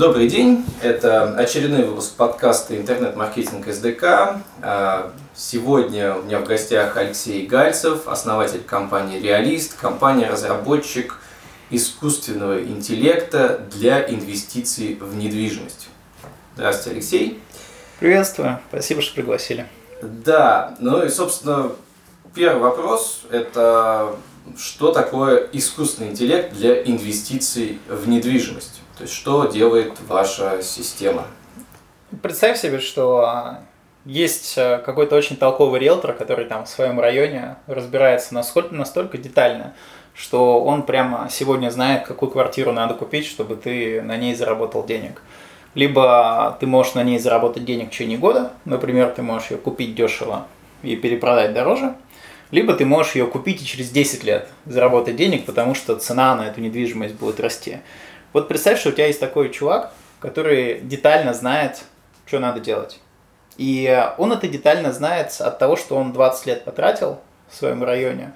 [0.00, 4.40] Добрый день, это очередной выпуск подкаста «Интернет-маркетинг СДК».
[4.62, 11.18] А, сегодня у меня в гостях Алексей Гальцев, основатель компании «Реалист», компания-разработчик
[11.68, 15.90] искусственного интеллекта для инвестиций в недвижимость.
[16.54, 17.42] Здравствуйте, Алексей.
[17.98, 19.66] Приветствую, спасибо, что пригласили.
[20.00, 21.72] Да, ну и, собственно,
[22.34, 24.16] первый вопрос– это
[24.56, 28.80] что такое искусственный интеллект для инвестиций в недвижимость?
[29.00, 31.26] То есть что делает ваша система?
[32.20, 33.60] Представь себе, что а,
[34.04, 39.72] есть а, какой-то очень толковый риэлтор, который там в своем районе разбирается насколько, настолько детально,
[40.12, 45.22] что он прямо сегодня знает, какую квартиру надо купить, чтобы ты на ней заработал денег.
[45.74, 49.94] Либо ты можешь на ней заработать денег в течение года, например, ты можешь ее купить
[49.94, 50.46] дешево
[50.82, 51.94] и перепродать дороже,
[52.50, 56.48] либо ты можешь ее купить и через 10 лет заработать денег, потому что цена на
[56.48, 57.78] эту недвижимость будет расти.
[58.32, 61.82] Вот представь, что у тебя есть такой чувак, который детально знает,
[62.26, 63.00] что надо делать.
[63.56, 68.32] И он это детально знает от того, что он 20 лет потратил в своем районе,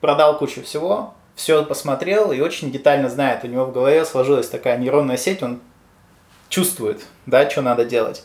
[0.00, 3.44] продал кучу всего, все посмотрел и очень детально знает.
[3.44, 5.60] У него в голове сложилась такая нейронная сеть, он
[6.48, 8.24] чувствует, да, что надо делать.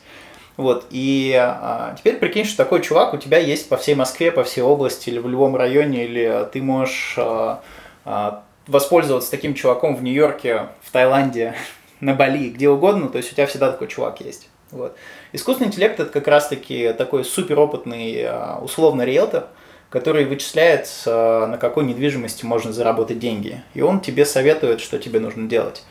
[0.58, 4.44] Вот, и а, теперь прикинь, что такой чувак у тебя есть по всей Москве, по
[4.44, 7.64] всей области или в любом районе, или ты можешь а,
[8.06, 11.54] а, воспользоваться таким чуваком в Нью-Йорке, в Таиланде,
[12.00, 14.50] на Бали, где угодно, то есть у тебя всегда такой чувак есть.
[14.72, 14.96] Вот.
[15.34, 19.48] Искусственный интеллект это как раз-таки такой суперопытный а, условно риэлтор,
[19.90, 23.62] который вычисляет, а, на какой недвижимости можно заработать деньги.
[23.74, 25.84] И он тебе советует, что тебе нужно делать.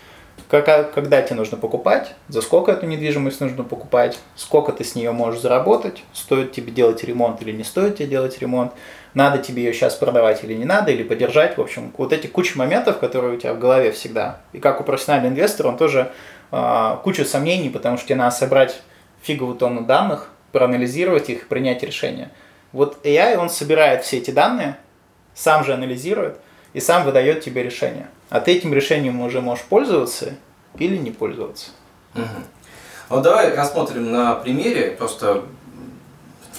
[0.49, 5.41] Когда тебе нужно покупать, за сколько эту недвижимость нужно покупать, сколько ты с нее можешь
[5.41, 8.73] заработать, стоит тебе делать ремонт или не стоит тебе делать ремонт,
[9.15, 11.57] надо тебе ее сейчас продавать или не надо, или подержать.
[11.57, 14.41] В общем, вот эти куча моментов, которые у тебя в голове всегда.
[14.53, 16.13] И как у профессионального инвестора, он тоже
[16.53, 18.83] э, куча сомнений, потому что тебе надо собрать
[19.23, 22.31] фиговую тонну данных, проанализировать их, принять решение.
[22.73, 24.77] Вот AI, он собирает все эти данные,
[25.35, 26.39] сам же анализирует
[26.73, 28.09] и сам выдает тебе решение.
[28.29, 30.35] А ты этим решением уже можешь пользоваться
[30.79, 31.71] или не пользоваться.
[32.15, 32.25] Угу.
[33.09, 35.43] Вот давай рассмотрим на примере, просто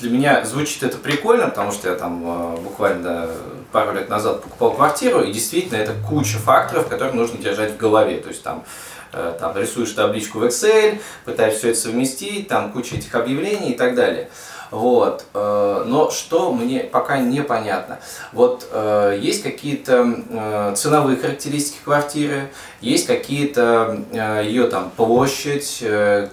[0.02, 3.30] для меня звучит это прикольно, потому что я там э, буквально
[3.72, 8.18] пару лет назад покупал квартиру, и действительно это куча факторов, которые нужно держать в голове.
[8.18, 8.66] То есть там
[9.14, 13.78] э, там рисуешь табличку в Excel, пытаешься все это совместить, там куча этих объявлений и
[13.78, 14.30] так далее.
[14.72, 15.26] Вот.
[15.34, 18.00] Э, но что мне пока непонятно.
[18.32, 22.50] Вот э, есть какие-то э, ценовые характеристики квартиры,
[22.80, 24.00] есть какие-то
[24.44, 25.84] ее там площадь,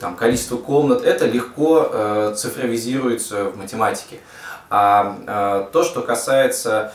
[0.00, 1.04] там количество комнат.
[1.04, 4.20] Это легко цифровизируется в математике.
[4.70, 6.92] А то, что касается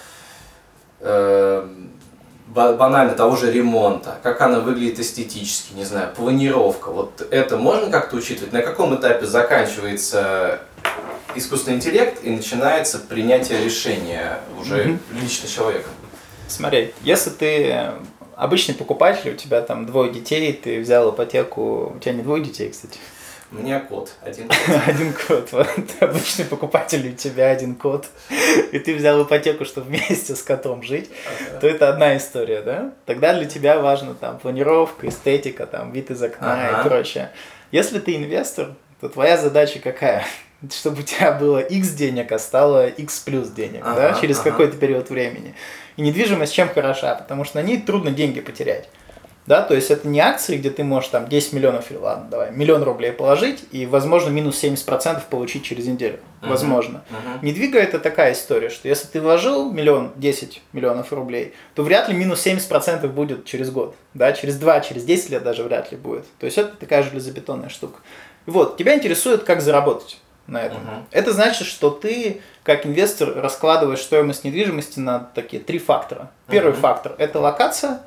[2.48, 8.16] банально того же ремонта, как она выглядит эстетически, не знаю, планировка, вот это можно как-то
[8.16, 8.54] учитывать?
[8.54, 10.62] На каком этапе заканчивается
[11.36, 15.00] искусственный интеллект и начинается принятие решения уже mm-hmm.
[15.22, 15.90] лично человека.
[16.48, 17.92] Смотри, если ты
[18.36, 22.70] обычный покупатель, у тебя там двое детей, ты взял ипотеку, у тебя не двое детей,
[22.70, 23.00] кстати.
[23.52, 24.58] У меня кот, один кот.
[24.88, 25.52] один кот.
[25.52, 25.68] Вот,
[26.00, 28.08] обычный покупатель, у тебя один кот,
[28.72, 31.60] и ты взял ипотеку, чтобы вместе с котом жить, ага.
[31.60, 32.94] то это одна история, да?
[33.06, 36.82] Тогда для тебя важно там планировка, эстетика, там вид из окна ага.
[36.82, 37.32] и прочее.
[37.72, 40.26] Если ты инвестор, то твоя задача какая?
[40.72, 44.52] чтобы у тебя было X денег, а стало X плюс денег, ага, да, через ага.
[44.52, 45.56] какой-то период времени.
[45.98, 47.16] И недвижимость чем хороша?
[47.16, 48.90] Потому что на ней трудно деньги потерять.
[49.46, 52.52] Да, то есть это не акции, где ты можешь там 10 миллионов, или ладно, давай,
[52.52, 56.20] миллион рублей положить и, возможно, минус 70% получить через неделю.
[56.42, 56.50] Uh-huh.
[56.50, 57.04] Возможно.
[57.10, 57.40] Uh-huh.
[57.42, 62.16] Недвига это такая история, что если ты вложил миллион, 10 миллионов рублей, то вряд ли
[62.16, 63.98] минус 70% будет через год.
[64.14, 66.24] Да, через 2, через 10 лет даже вряд ли будет.
[66.40, 68.00] То есть это такая железобетонная штука.
[68.46, 70.78] Вот, тебя интересует, как заработать на этом.
[70.78, 71.06] Угу.
[71.12, 76.32] Это значит, что ты, как инвестор, раскладываешь стоимость недвижимости на такие три фактора.
[76.48, 76.82] Первый угу.
[76.82, 78.02] фактор– это локация,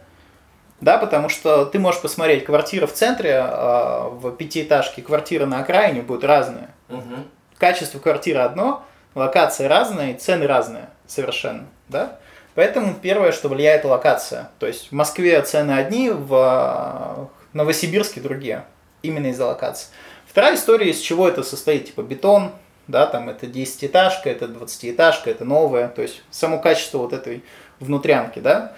[0.80, 6.02] да, потому что ты можешь посмотреть, квартира в центре, э, в пятиэтажке, квартира на окраине
[6.02, 6.68] будут разные.
[6.90, 7.14] Угу.
[7.58, 8.84] Качество квартиры одно,
[9.14, 12.18] локация разная и цены разные совершенно, да.
[12.54, 14.50] Поэтому первое, что влияет локация.
[14.58, 18.64] То есть в Москве цены одни, в Новосибирске другие,
[19.02, 19.88] именно из-за локации.
[20.36, 22.52] Вторая история, из чего это состоит, типа бетон,
[22.88, 27.42] да, там это 10-этажка, это 20-этажка, это новое, то есть само качество вот этой
[27.80, 28.74] внутрянки, да,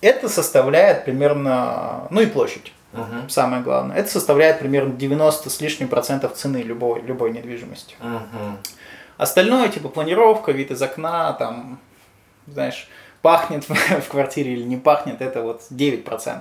[0.00, 3.28] это составляет примерно, ну и площадь, uh-huh.
[3.28, 7.96] самое главное, это составляет примерно 90 с лишним процентов цены любой, любой недвижимости.
[8.00, 8.56] Uh-huh.
[9.18, 11.80] Остальное, типа планировка, вид из окна, там,
[12.46, 12.88] знаешь,
[13.20, 16.40] пахнет в квартире или не пахнет, это вот 9%.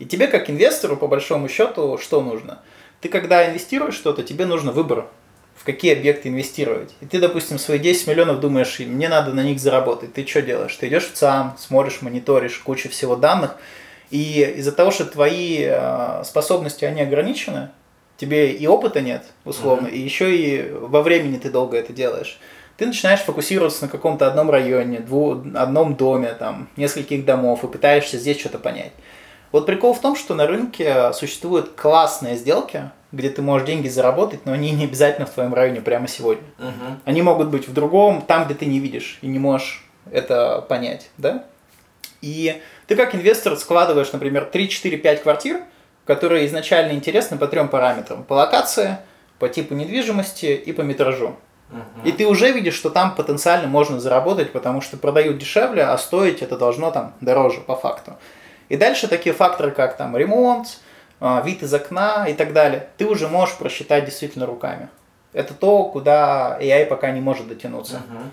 [0.00, 2.58] И тебе, как инвестору, по большому счету, что нужно?
[3.04, 5.08] Ты, когда инвестируешь что-то, тебе нужно выбор,
[5.54, 6.94] в какие объекты инвестировать.
[7.02, 10.14] И ты, допустим, свои 10 миллионов думаешь, мне надо на них заработать.
[10.14, 10.74] Ты что делаешь?
[10.74, 13.56] Ты идешь в ЦАМ, смотришь, мониторишь кучу всего данных,
[14.08, 17.68] и из-за того, что твои э, способности, они ограничены,
[18.16, 19.94] тебе и опыта нет, условно, mm-hmm.
[19.94, 22.38] и еще и во времени ты долго это делаешь.
[22.78, 28.16] Ты начинаешь фокусироваться на каком-то одном районе, дву, одном доме, там, нескольких домов, и пытаешься
[28.16, 28.92] здесь что-то понять.
[29.54, 34.46] Вот прикол в том, что на рынке существуют классные сделки, где ты можешь деньги заработать,
[34.46, 36.42] но они не обязательно в твоем районе прямо сегодня.
[36.58, 36.96] Uh-huh.
[37.04, 41.08] Они могут быть в другом, там, где ты не видишь и не можешь это понять,
[41.18, 41.44] да?
[42.20, 45.60] И ты как инвестор складываешь, например, 3, 4, 5 квартир,
[46.04, 48.24] которые изначально интересны по трем параметрам.
[48.24, 48.98] По локации,
[49.38, 51.36] по типу недвижимости и по метражу.
[52.04, 56.42] И ты уже видишь, что там потенциально можно заработать, потому что продают дешевле, а стоить
[56.42, 58.14] это должно там дороже по факту.
[58.68, 60.78] И дальше такие факторы, как там ремонт,
[61.20, 64.88] а, вид из окна и так далее, ты уже можешь просчитать действительно руками.
[65.32, 67.96] Это то, куда AI пока не может дотянуться.
[67.96, 68.30] Uh-huh.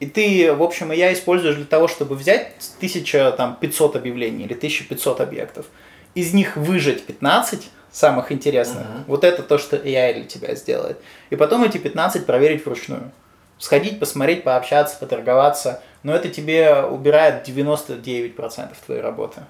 [0.00, 5.66] И ты, в общем, AI используешь для того, чтобы взять 1500 объявлений или 1500 объектов,
[6.14, 8.82] из них выжать 15 самых интересных.
[8.82, 9.04] Uh-huh.
[9.06, 11.00] Вот это то, что AI для тебя сделает.
[11.30, 13.10] И потом эти 15 проверить вручную.
[13.58, 15.82] Сходить, посмотреть, пообщаться, поторговаться.
[16.02, 19.40] Но это тебе убирает 99% твоей работы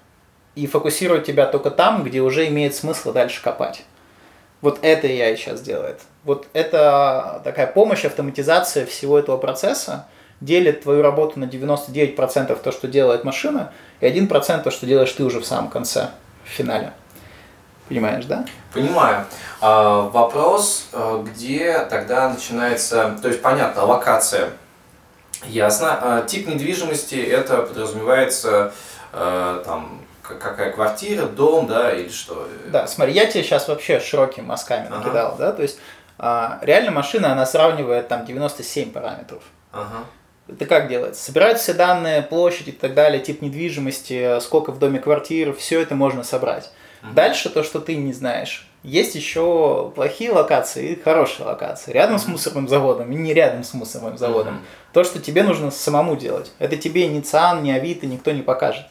[0.56, 3.85] и фокусирует тебя только там, где уже имеет смысл дальше копать.
[4.62, 6.00] Вот это я сейчас делает.
[6.25, 10.08] Вот это такая помощь, автоматизация всего этого процесса
[10.41, 15.25] делит твою работу на 99% то, что делает машина, и 1% то, что делаешь ты
[15.25, 16.08] уже в самом конце,
[16.44, 16.93] в финале.
[17.88, 18.44] Понимаешь, да?
[18.73, 19.26] Понимаю.
[19.61, 24.50] А, вопрос, а, где тогда начинается, то есть понятно, локация,
[25.44, 25.99] ясно.
[26.00, 28.73] А, тип недвижимости это подразумевается
[29.12, 32.49] а, там какая квартира, дом, да, или что?
[32.69, 34.99] Да, смотри, я тебе сейчас вообще широкими мазками ага.
[34.99, 35.78] накидал, да, то есть
[36.19, 39.43] а, реально машина, она сравнивает там 97 параметров.
[39.73, 40.05] Ага.
[40.49, 41.23] Это как делается?
[41.23, 45.94] Собирают все данные, площадь и так далее, тип недвижимости, сколько в доме квартир, все это
[45.94, 46.70] можно собрать.
[47.02, 47.12] Угу.
[47.14, 48.69] Дальше то, что ты не знаешь.
[48.84, 51.90] Есть еще плохие локации и хорошие локации.
[51.90, 54.56] Рядом с мусорным заводом и не рядом с мусорным заводом.
[54.56, 54.64] Угу.
[54.93, 56.52] То, что тебе нужно самому делать.
[56.61, 58.87] Это тебе ни ЦАН, ни Авито никто не покажет.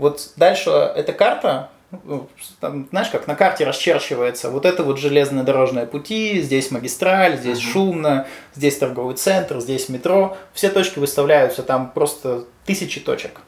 [0.00, 1.68] Вот дальше эта карта,
[2.04, 2.26] ну,
[2.58, 7.58] там, знаешь, как на карте расчерчивается вот это вот железные дорожные пути, здесь магистраль, здесь
[7.58, 7.72] uh-huh.
[7.72, 10.38] шумно, здесь торговый центр, здесь метро.
[10.54, 13.42] Все точки выставляются, там просто тысячи точек,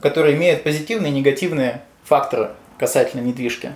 [0.00, 3.74] которые имеют позитивные и негативные факторы касательно недвижки.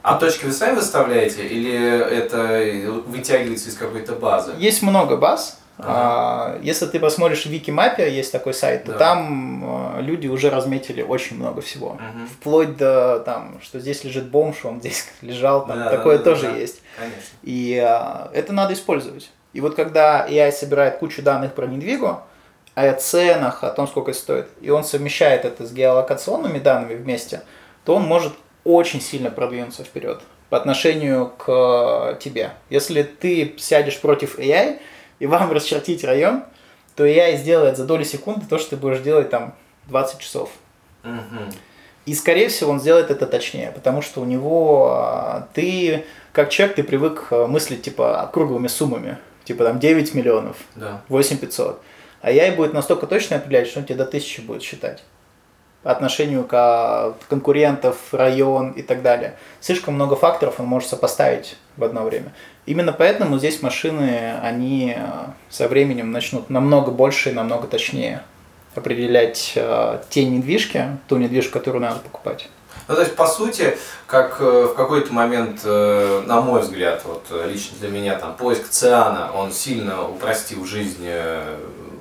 [0.00, 1.76] А точки вы сами выставляете или
[2.10, 4.54] это вытягивается из какой-то базы?
[4.56, 5.60] Есть много баз.
[5.78, 6.58] Ага.
[6.62, 8.98] Если ты посмотришь в Викимапе, есть такой сайт, то да.
[8.98, 11.90] там а, люди уже разметили очень много всего.
[11.90, 12.26] Угу.
[12.34, 16.48] Вплоть до там, что здесь лежит бомж, он здесь лежал, там да, такое да, тоже
[16.48, 16.82] да, есть.
[16.96, 17.20] Конечно.
[17.42, 19.30] И а, это надо использовать.
[19.52, 22.20] И вот когда AI собирает кучу данных про недвигу,
[22.74, 27.42] о ценах, о том, сколько это стоит, и он совмещает это с геолокационными данными вместе,
[27.84, 28.32] то он может
[28.64, 32.52] очень сильно продвинуться вперед по отношению к тебе.
[32.70, 34.78] Если ты сядешь против AI,
[35.18, 36.44] и вам расчертить район,
[36.94, 39.54] то AI сделает за доли секунды то, что ты будешь делать там
[39.86, 40.50] 20 часов.
[41.04, 41.52] Угу.
[42.06, 46.76] И, скорее всего, он сделает это точнее, потому что у него а, ты, как человек,
[46.76, 51.02] ты привык а, мыслить типа круглыми суммами, типа там 9 миллионов, да.
[51.08, 51.82] 8 500.
[52.20, 55.04] А AI будет настолько точно определять, что он тебе до 1000 будет считать
[55.84, 59.36] отношению к а, конкурентов, район и так далее.
[59.60, 62.32] Слишком много факторов он может сопоставить в одно время.
[62.66, 65.00] Именно поэтому здесь машины, они э,
[65.48, 68.22] со временем начнут намного больше и намного точнее
[68.74, 72.48] определять э, те недвижки, ту недвижку, которую надо покупать.
[72.86, 77.78] Ну, то есть, по сути, как э, в какой-то момент, на мой взгляд, вот лично
[77.80, 81.08] для меня, там, поиск циана, он сильно упростил жизнь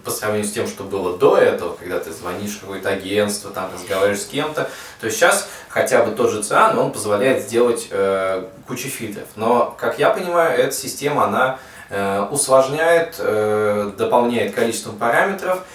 [0.08, 3.70] по сравнению с тем, что было до этого, когда ты звонишь в какое-то агентство, там
[3.74, 4.70] разговариваешь с кем-то,
[5.02, 9.28] то сейчас хотя бы тот же циан, он позволяет сделать э, кучу фильтров.
[9.36, 11.60] Но, как я понимаю, эта система, она
[11.90, 15.66] э, усложняет, э, дополняет количеством параметров.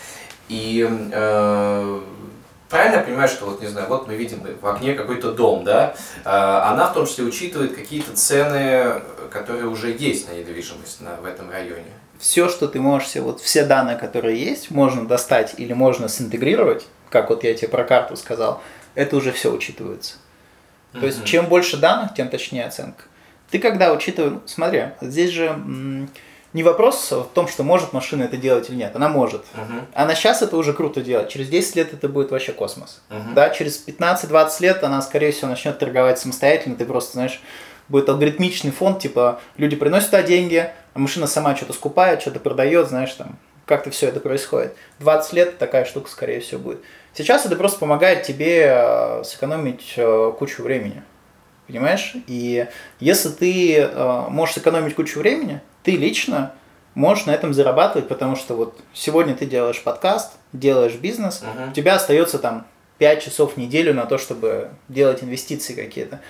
[0.49, 2.01] И э,
[2.71, 5.95] правильно я понимаю, что вот, не знаю, вот мы видим в окне какой-то дом, да,
[6.25, 11.27] э, она в том числе учитывает какие-то цены, которые уже есть на недвижимость на, в
[11.27, 11.93] этом районе
[12.23, 16.87] все, что ты можешь, все, вот все данные, которые есть, можно достать или можно синтегрировать,
[17.11, 18.63] как вот я тебе про карту сказал,
[18.95, 20.15] это уже все учитывается.
[20.93, 21.01] Mm-hmm.
[21.01, 23.03] То есть, чем больше данных, тем точнее оценка.
[23.51, 25.59] Ты когда учитываешь, смотри, здесь же
[26.53, 28.95] не вопрос в том, что может машина это делать или нет.
[28.95, 29.43] Она может.
[29.55, 29.87] Мгм.
[29.95, 31.29] Она сейчас это уже круто делает.
[31.29, 33.01] Через 10 лет это будет вообще космос.
[33.09, 33.35] Мгм.
[33.35, 36.77] Да, через 15-20 лет она, скорее всего, начнет торговать самостоятельно.
[36.77, 37.41] Ты просто, знаешь,
[37.89, 43.13] будет алгоритмичный фонд, типа, люди приносят туда деньги, машина сама что-то скупает, что-то продает, знаешь,
[43.13, 44.75] там, как-то все это происходит.
[45.01, 46.81] 20 лет такая штука, скорее всего, будет.
[47.15, 51.03] Сейчас это просто помогает тебе э, сэкономить э, кучу времени.
[51.67, 52.15] Понимаешь?
[52.27, 52.67] И
[53.01, 56.53] если ты э, можешь сэкономить кучу времени, ты лично
[56.95, 61.71] можешь на этом зарабатывать, потому что вот сегодня ты делаешь подкаст, делаешь бизнес, Мгм.
[61.71, 62.67] у тебя остается там
[62.99, 66.21] 5 часов в неделю на то, чтобы делать инвестиции какие-то.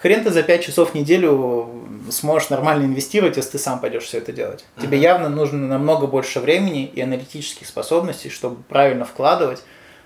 [0.00, 1.68] Хрен ты за 5 часов в неделю
[2.10, 4.64] сможешь нормально инвестировать, если ты сам пойдешь все это делать.
[4.80, 5.02] Тебе Мгм.
[5.04, 9.62] явно нужно намного больше времени и аналитических способностей, чтобы правильно вкладывать,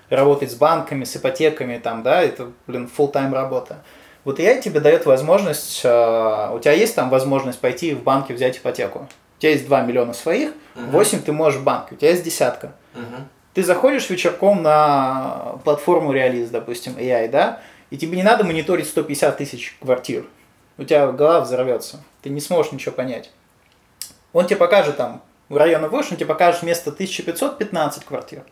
[0.09, 3.77] работать с банками, с ипотеками, там, да, это, блин, full-time работа.
[4.23, 8.57] Вот AI тебе дает возможность, э, у тебя есть там возможность пойти в банке взять
[8.57, 9.07] ипотеку.
[9.37, 10.91] У тебя есть 2 миллиона своих, Мгм.
[10.91, 12.73] 8 ты можешь в банке, у тебя есть десятка.
[12.93, 13.27] Мгм.
[13.53, 17.59] Ты заходишь вечерком на платформу Realis, допустим, AI, да,
[17.91, 20.25] и тебе не надо мониторить 150 тысяч квартир.
[20.77, 22.03] У тебя голова взорвется.
[22.23, 23.29] Ты не сможешь ничего понять.
[24.33, 28.43] Он тебе покажет там, в районе выше, он тебе покажет вместо 1515 квартир.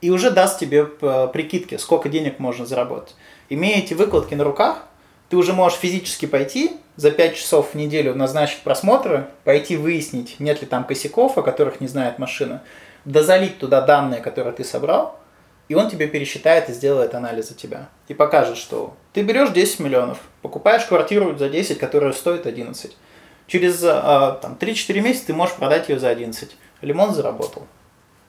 [0.00, 3.14] И уже даст тебе э, прикидки, сколько денег можно заработать.
[3.50, 4.84] Имея эти выкладки на руках,
[5.28, 10.62] ты уже можешь физически пойти за 5 часов в неделю назначить просмотры, пойти выяснить, нет
[10.62, 12.62] ли там косяков, о которых не знает машина,
[13.04, 15.20] дозалить туда данные, которые ты собрал,
[15.68, 17.88] и он тебе пересчитает и сделает анализ за тебя.
[18.08, 22.96] И покажет, что ты берешь 10 миллионов, покупаешь квартиру за 10, которая стоит 11.
[23.46, 26.56] Через а, там, 3-4 месяца ты можешь продать ее за 11.
[26.80, 27.66] Лимон заработал.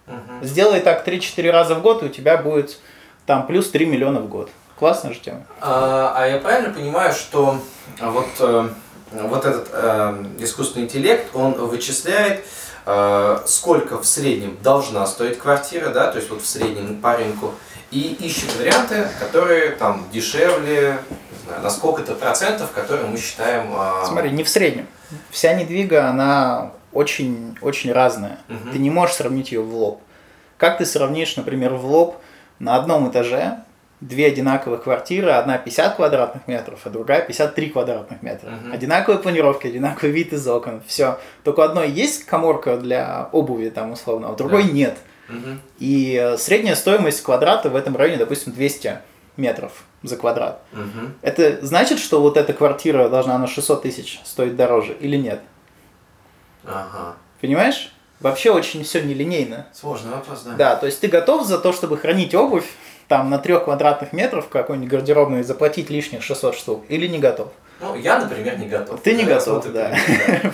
[0.08, 0.44] Мгм.
[0.44, 2.80] Сделай так 3-4 раза в год, и у тебя будет
[3.26, 4.50] там плюс 3 миллиона в год.
[4.78, 5.46] Классная же тема.
[5.62, 7.58] А, а я правильно понимаю, что
[8.02, 8.70] вот, э,
[9.12, 12.46] вот этот э, искусственный интеллект, он вычисляет,
[13.46, 17.54] сколько в среднем должна стоить квартира, да, то есть вот в среднем по рынку,
[17.92, 23.74] и ищет варианты, которые там дешевле, не знаю, на сколько-то процентов, которые мы считаем...
[23.76, 24.88] э, Смотри, не в среднем.
[25.30, 28.40] Вся недвига, она очень, очень разная.
[28.48, 28.72] Мгм.
[28.72, 30.02] Ты не можешь сравнить ее в лоб.
[30.58, 32.18] Как ты сравнишь, например, в лоб
[32.60, 33.60] на одном этаже
[34.02, 38.50] две одинаковых квартиры, одна 50 квадратных метров, а другая 53 квадратных метра.
[38.52, 38.72] Мгм.
[38.74, 41.20] Одинаковые планировки, одинаковый вид из окон, все.
[41.44, 44.72] Только у одной есть коморка для обуви, там, условно, а у другой Да.
[44.72, 44.98] нет.
[45.28, 45.62] мгм.
[45.80, 49.00] И средняя стоимость квадрата в этом районе, допустим, 200
[49.38, 50.62] метров за квадрат.
[50.72, 51.16] Мгм.
[51.22, 55.42] Это значит, что вот эта квартира должна на 600 тысяч стоить дороже или нет?
[56.66, 57.16] Ага.
[57.42, 57.94] Понимаешь?
[58.20, 59.68] Вообще очень все нелинейно.
[59.74, 60.52] Сложный вопрос, да.
[60.56, 62.66] Да, то есть ты готов за то, чтобы хранить обувь
[63.10, 67.50] там на трех квадратных метров какой-нибудь гардеробной заплатить лишних 600 штук или не готов?
[67.82, 69.02] Ну, я, например, не готов.
[69.02, 69.92] Ты не Я готов, смотрю, да.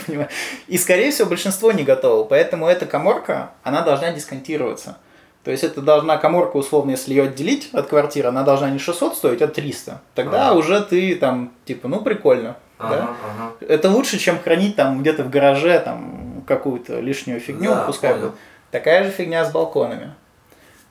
[0.07, 0.27] да.
[0.67, 2.23] И, скорее всего, большинство не готово.
[2.23, 4.97] Поэтому эта коморка, она должна дисконтироваться.
[5.43, 9.15] То есть это должна коморка, условно, если ее отделить от квартиры, она должна не 600
[9.15, 10.01] стоить, а 300.
[10.15, 10.57] Тогда Ага.
[10.57, 12.57] уже ты там, типа, ну прикольно.
[12.79, 12.85] да?
[12.87, 13.51] Ага, ага.
[13.67, 18.31] Это лучше, чем хранить там где-то в гараже там какую-то лишнюю фигню, Да, пускай будет.
[18.71, 20.13] Такая же фигня с балконами.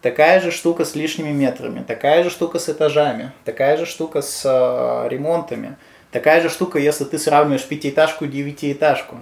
[0.04, 4.42] Такая же штука с лишними метрами, такая же штука с этажами, такая же штука с
[4.44, 5.76] э, ремонтами,
[6.12, 9.16] такая же штука, если ты сравниваешь пятиэтажку и девятиэтажку.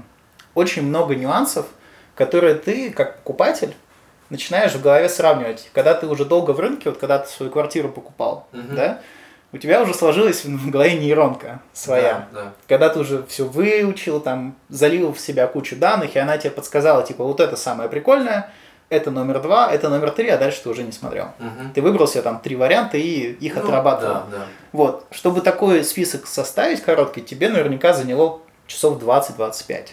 [0.56, 1.66] Очень много нюансов,
[2.16, 3.76] которые ты, как покупатель,
[4.28, 5.70] начинаешь в голове сравнивать.
[5.72, 8.74] Когда ты уже долго в рынке, вот когда ты свою квартиру покупал, Мгм.
[8.74, 8.98] да,
[9.52, 12.52] у тебя уже сложилась в голове нейронка своя Да, да.
[12.66, 17.04] когда ты уже все выучил, там, залил в себя кучу данных, и она тебе подсказала,
[17.04, 18.50] типа, вот это самое прикольное,
[18.92, 21.28] это номер два, это номер три, а дальше ты уже не смотрел.
[21.38, 21.72] Мгм.
[21.74, 24.14] Ты выбрал себе там три варианта и их Ну, отрабатывал.
[24.30, 24.44] Да, да.
[24.72, 29.88] Вот, чтобы такой список составить короткий, тебе наверняка заняло часов 20-25.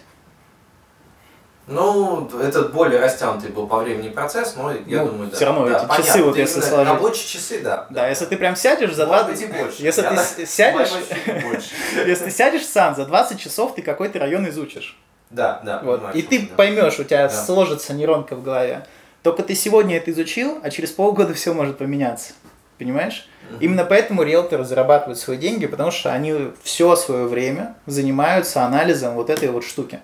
[1.72, 5.36] Ну, это более растянутый был по времени процесс, но я Ну, думаю, да.
[5.36, 6.04] всё равно да, эти понятно.
[6.04, 6.88] часы вот Ты если сложить.
[6.94, 7.86] Рабочие часы, да.
[7.92, 9.48] Да, если ты прям сядешь за Может 20...
[9.50, 9.84] быть и больше.
[9.84, 10.90] Если Я ты сядешь,
[12.08, 14.98] если ты сядешь, Сан, за 20 часов ты какой-то район изучишь.
[15.30, 15.80] Да, да.
[15.84, 15.98] Вот.
[16.00, 16.56] понимаю, И ты да.
[16.56, 17.30] поймешь, у тебя Да.
[17.30, 18.86] сложится нейронка в голове.
[19.22, 22.34] Только ты сегодня это изучил, а через полгода все может поменяться.
[22.78, 23.28] Понимаешь?
[23.50, 23.60] Мгм.
[23.60, 29.30] Именно поэтому риэлторы зарабатывают свои деньги, потому что они все свое время занимаются анализом вот
[29.30, 30.00] этой вот штуки.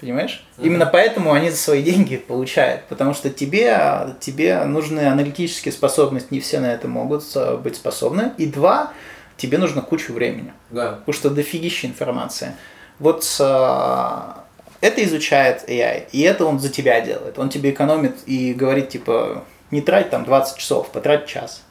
[0.00, 0.46] Понимаешь?
[0.58, 0.66] Мгм.
[0.66, 2.84] Именно поэтому они за свои деньги получают.
[2.84, 7.24] Потому что тебе, тебе нужны аналитические способности, не все на это могут
[7.62, 8.32] быть способны.
[8.38, 8.92] И два,
[9.36, 10.52] тебе нужно кучу времени.
[10.70, 10.92] Да.
[11.04, 12.52] Потому что дофигища информации.
[12.98, 14.44] Вот а,
[14.80, 17.38] это изучает AI, и это он за тебя делает.
[17.38, 21.62] Он тебе экономит и говорит, типа, не трать там 20 часов, потрать час.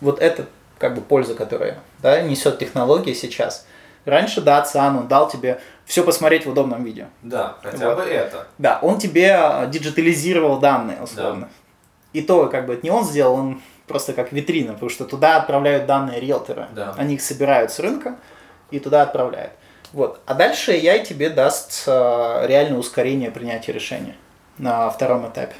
[0.00, 0.46] Вот это
[0.78, 3.66] как бы польза, которая да, несет технология сейчас.
[4.04, 7.08] Раньше, да, Циан, он дал тебе все посмотреть в удобном виде.
[7.22, 7.98] Да, хотя Вот.
[7.98, 8.46] бы это.
[8.58, 11.48] Да, он тебе э, диджитализировал данные, условно.
[12.12, 15.36] И то, как бы, это не он сделал, он просто как витрина, потому что туда
[15.36, 16.68] отправляют данные риэлтора.
[16.72, 16.94] Да.
[16.96, 18.16] Они их собирают с рынка
[18.70, 19.52] и туда отправляют.
[19.92, 20.20] Вот.
[20.26, 24.14] А дальше AI тебе даст э, реальное ускорение принятия решения
[24.58, 25.54] на втором этапе.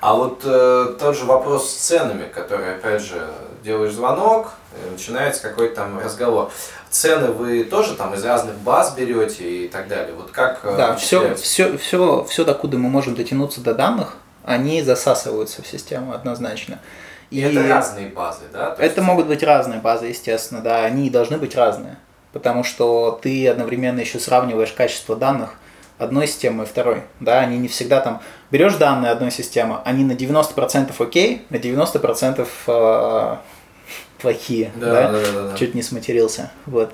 [0.00, 3.26] А вот э, тот же вопрос с ценами, который, опять же,
[3.62, 6.50] делаешь звонок, и начинается какой-то там разговор.
[6.90, 10.14] Цены вы тоже там из разных баз берете и так далее.
[10.14, 14.82] Вот как э, Да, все, все, все, все, докуда мы можем дотянуться до данных, они
[14.82, 16.80] засасываются в систему однозначно.
[17.30, 18.70] И это разные базы, да?
[18.72, 21.96] То Это есть- могут быть разные базы, естественно, да, они и должны быть разные.
[22.34, 25.54] Потому что ты одновременно еще сравниваешь качество данных
[25.98, 27.02] одной системы и второй.
[27.20, 28.20] Да, они не всегда там...
[28.50, 33.36] Берешь данные одной системы, они на 90% окей, на 90% э,
[34.18, 34.72] плохие.
[34.74, 35.56] Да, да, да, да, да.
[35.56, 36.50] Чуть не сматерился.
[36.66, 36.92] Вот.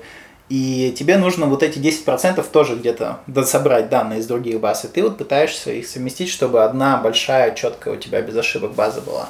[0.49, 4.85] И тебе нужно вот эти 10% тоже где-то дособрать данные из других баз.
[4.85, 9.01] И ты вот пытаешься их совместить, чтобы одна большая, четкая у тебя без ошибок база
[9.01, 9.29] была.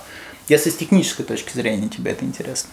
[0.52, 2.72] Если с технической точки зрения тебе это интересно.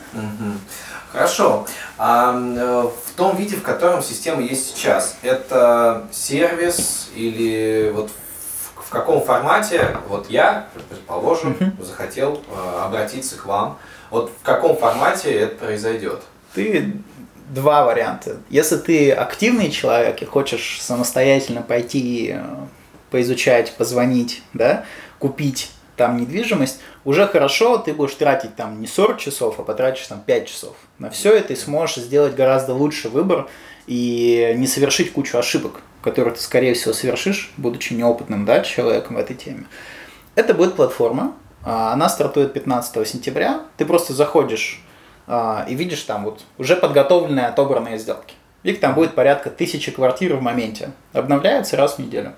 [1.12, 1.64] Хорошо.
[1.96, 8.10] А э, в том виде, в котором система есть сейчас, это сервис или вот
[8.74, 13.78] в, каком формате, вот я, предположим, захотел э, обратиться к вам,
[14.10, 16.22] вот в каком формате это произойдет?
[16.54, 16.96] Ты
[17.48, 18.38] два варианта.
[18.50, 22.44] Если ты активный человек и хочешь самостоятельно пойти э,
[23.12, 24.84] поизучать, позвонить, да,
[25.20, 30.22] купить там недвижимость, уже хорошо, ты будешь тратить там не 40 часов, а потратишь там
[30.24, 30.76] 5 часов.
[30.98, 33.48] На все это и сможешь сделать гораздо лучший выбор
[33.86, 39.18] и не совершить кучу ошибок, которые ты, скорее всего, совершишь, будучи неопытным да, человеком в
[39.18, 39.64] этой теме.
[40.34, 43.62] Это будет платформа, а, она стартует 15 сентября.
[43.76, 44.82] Ты просто заходишь
[45.26, 48.34] а, и видишь там вот уже подготовленные, отобранные сделки.
[48.62, 50.92] Их там будет порядка тысячи квартир в моменте.
[51.12, 52.34] Обновляются раз в неделю.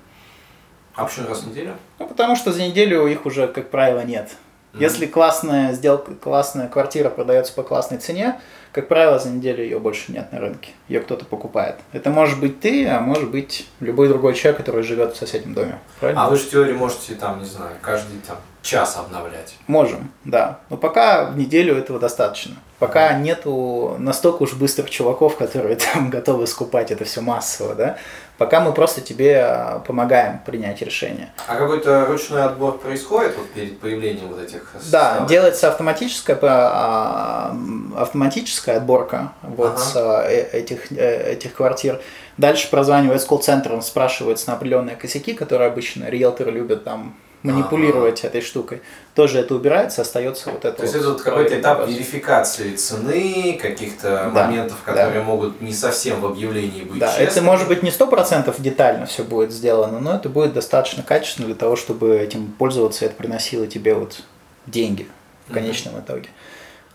[0.94, 1.74] А почему раз в неделю?
[1.98, 4.30] Ну, потому что за неделю их уже, как правило, нет.
[4.74, 8.40] Если классная сделка, классная квартира продается по классной цене,
[8.72, 10.70] как правило, за неделю ее больше нет на рынке.
[10.88, 11.76] Ее кто-то покупает.
[11.92, 15.80] Это может быть ты, а может быть любой другой человек, который живет в соседнем доме.
[15.98, 16.24] Правильно?
[16.24, 19.56] А вы же в теории можете там, не знаю, каждый там час обновлять.
[19.66, 20.60] Можем, да.
[20.68, 22.56] Но пока в неделю этого достаточно.
[22.78, 27.98] Пока нету настолько уж быстрых чуваков, которые там готовы скупать это все массово, да.
[28.40, 31.30] Пока мы просто тебе а, помогаем принять решение.
[31.46, 35.28] А какой-то ручной отбор происходит вот перед появлением вот этих Да, составов?
[35.28, 37.54] делается автоматическая, а,
[37.98, 39.78] автоматическая отборка вот Ага.
[39.78, 42.00] с, а, э- этих, э, этих квартир.
[42.38, 48.40] Дальше прозванивает с колл-центром, спрашивается на определенные косяки, которые обычно риэлторы любят там манипулировать этой
[48.42, 48.82] штукой.
[49.14, 50.76] Тоже это убирается, остается вот это.
[50.76, 51.90] То есть вот это вот какой-то этап база.
[51.92, 57.44] верификации цены, каких-то Да, моментов, которые могут не совсем в объявлении быть Да, это честными.
[57.46, 61.56] может быть не сто процентов детально все будет сделано, но это будет достаточно качественно для
[61.56, 64.20] того, чтобы этим пользоваться, и это приносило тебе вот
[64.66, 65.06] деньги
[65.48, 66.28] в конечном итоге.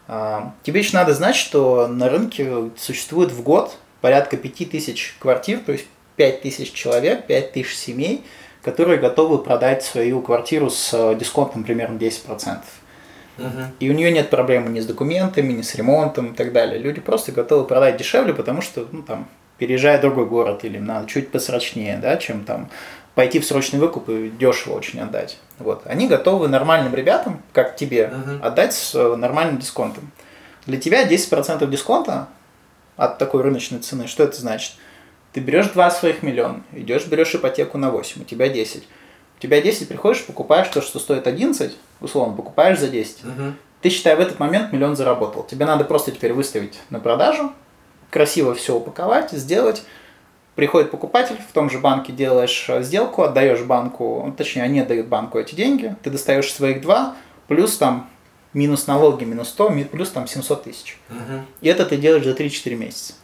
[0.07, 5.71] А, Тебе еще надо знать, что на рынке существует в год порядка 5000 квартир, то
[5.71, 5.85] есть
[6.17, 8.23] 5000 человек, 5000 семей,
[8.65, 12.57] которые готовы продать свою квартиру с э, дисконтом примерно 10%.
[13.37, 13.67] Мгм.
[13.79, 16.79] И у нее нет проблемы ни с документами, ни с ремонтом и так далее.
[16.79, 19.27] Люди просто готовы продать дешевле, потому что, ну, там,
[19.59, 22.71] переезжая в другой город, или им надо чуть посрочнее, да, чем там
[23.13, 25.37] пойти в срочный выкуп и дешево очень отдать.
[25.59, 25.83] Вот.
[25.85, 28.43] Они готовы нормальным ребятам, как тебе, Мгм.
[28.43, 30.09] отдать с э, нормальным дисконтом.
[30.65, 32.29] Для тебя 10% дисконта
[32.97, 34.73] от такой рыночной цены, что это значит?
[35.35, 38.83] Ты берешь два своих миллиона, идешь, берешь ипотеку на 8, у тебя 10.
[39.37, 43.25] У тебя 10, приходишь, покупаешь то, что стоит 11, условно, покупаешь за 10.
[43.25, 43.57] Мгм.
[43.81, 45.43] Ты, считай, в этот момент миллион заработал.
[45.43, 47.51] Тебе надо просто теперь выставить на продажу,
[48.11, 49.83] красиво все упаковать, сделать.
[50.55, 55.07] Приходит покупатель, в том же банке делаешь э, сделку, отдаешь банку, ну, точнее, они отдают
[55.07, 57.13] банку эти деньги, ты достаешь своих два,
[57.49, 58.09] плюс там
[58.53, 60.97] минус налоги, минус 100, ми- плюс там 700 тысяч.
[61.09, 61.45] Мгм.
[61.59, 63.15] И это ты делаешь за 3-4 месяца.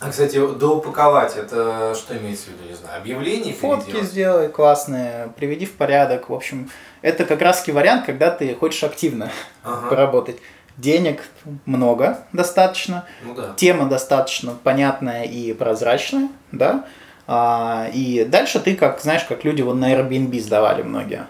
[0.00, 4.08] А, кстати, доупаковать, это что имеется в виду, не знаю, объявление Фотки переделать?
[4.08, 6.30] сделай классные, приведи в порядок.
[6.30, 6.70] В общем,
[7.02, 9.30] это как раз вариант, когда ты хочешь активно
[9.62, 9.88] Ага.
[9.90, 10.36] поработать.
[10.78, 11.22] Денег
[11.66, 13.52] много достаточно, Ну да.
[13.56, 16.86] тема достаточно понятная и прозрачная, да.
[17.26, 21.26] А, и дальше ты, как знаешь, как люди вот на Airbnb сдавали многие,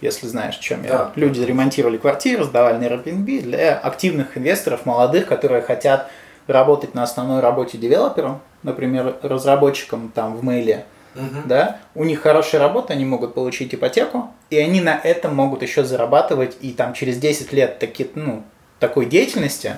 [0.00, 0.88] если знаешь, чем я.
[0.88, 1.12] Да.
[1.16, 6.10] Люди ремонтировали квартиры, сдавали на Airbnb для активных инвесторов, молодых, которые хотят
[6.46, 11.42] работать на основной работе девелопером, например, разработчиком там в мейле, Мгм.
[11.46, 15.84] да, у них хорошая работа, они могут получить ипотеку, и они на этом могут еще
[15.84, 18.42] зарабатывать, и там через 10 лет таки, ну,
[18.80, 19.76] такой деятельности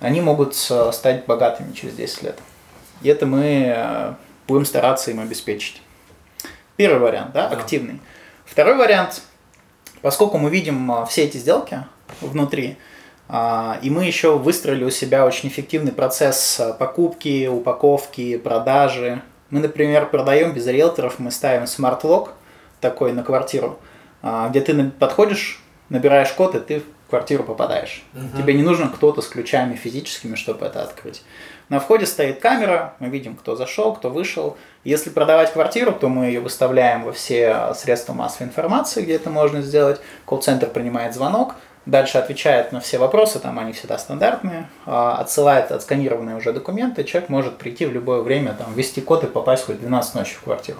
[0.00, 2.38] они могут э, стать богатыми через 10 лет.
[3.02, 4.14] И это мы э,
[4.46, 5.82] будем стараться им обеспечить.
[6.76, 7.56] Первый вариант, да, Да.
[7.56, 8.00] активный.
[8.44, 9.22] Второй вариант,
[10.00, 11.84] поскольку мы видим а, все эти сделки
[12.20, 12.76] внутри,
[13.30, 19.20] и мы еще выстроили у себя очень эффективный процесс а, покупки, упаковки, продажи.
[19.50, 22.32] Мы, например, продаем без риэлторов, мы ставим smart lock
[22.80, 23.78] такой на квартиру,
[24.22, 25.60] а, где ты подходишь,
[25.90, 28.02] набираешь код, и ты в квартиру попадаешь.
[28.14, 28.42] Мгм.
[28.42, 31.22] Тебе не нужно кто-то с ключами физическими, чтобы это открыть.
[31.68, 34.56] На входе стоит камера, мы видим, кто зашел, кто вышел.
[34.84, 39.60] Если продавать квартиру, то мы ее выставляем во все средства массовой информации, где это можно
[39.60, 40.00] сделать.
[40.24, 41.56] Колл-центр принимает звонок,
[41.88, 47.30] дальше отвечает на все вопросы, там они всегда стандартные, а, отсылает отсканированные уже документы, человек
[47.30, 50.42] может прийти в любое время, там, ввести код и попасть хоть в 12 ночи в
[50.42, 50.78] квартиру.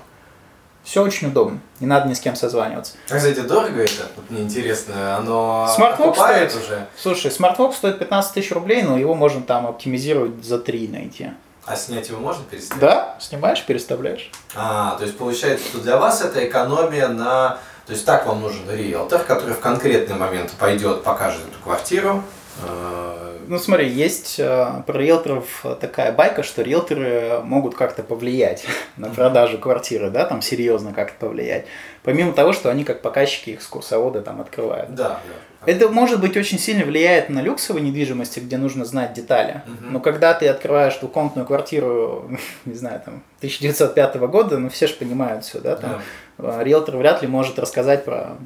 [0.85, 2.95] Все очень удобно, не надо ни с кем созваниваться.
[3.11, 4.07] А, кстати, дорого это?
[4.17, 6.65] Вот мне интересно, оно окупает стоит.
[6.65, 6.87] уже?
[6.97, 11.31] Слушай, smart lock стоит 15 тысяч рублей, но его можно там оптимизировать за 3 найти.
[11.65, 12.81] А снять его можно переставить?
[12.81, 14.31] Да, снимаешь, переставляешь.
[14.55, 17.59] А, то есть получается, что для вас это экономия на...
[17.89, 22.23] То есть так вам нужен риэлтор, который в конкретный момент пойдет, покажет эту квартиру.
[22.63, 28.67] э, Ну смотри, есть э, про риэлторов такая байка, что риэлторы могут как-то повлиять
[28.99, 31.65] на продажу квартиры, да, там серьезно как-то повлиять.
[32.03, 34.95] Помимо того, что они как показчики экскурсоводы там открывают.
[34.95, 35.73] Да, да.
[35.73, 39.63] Это может быть очень сильно влияет на люксовой недвижимости, где нужно знать детали.
[39.67, 39.93] Мгм.
[39.95, 42.31] Но когда ты открываешь двухкомнатную квартиру,
[42.67, 45.99] не знаю, там 1905 года, ну все же понимают все, да, там Да.
[46.39, 48.37] Э, риэлтор вряд ли может рассказать про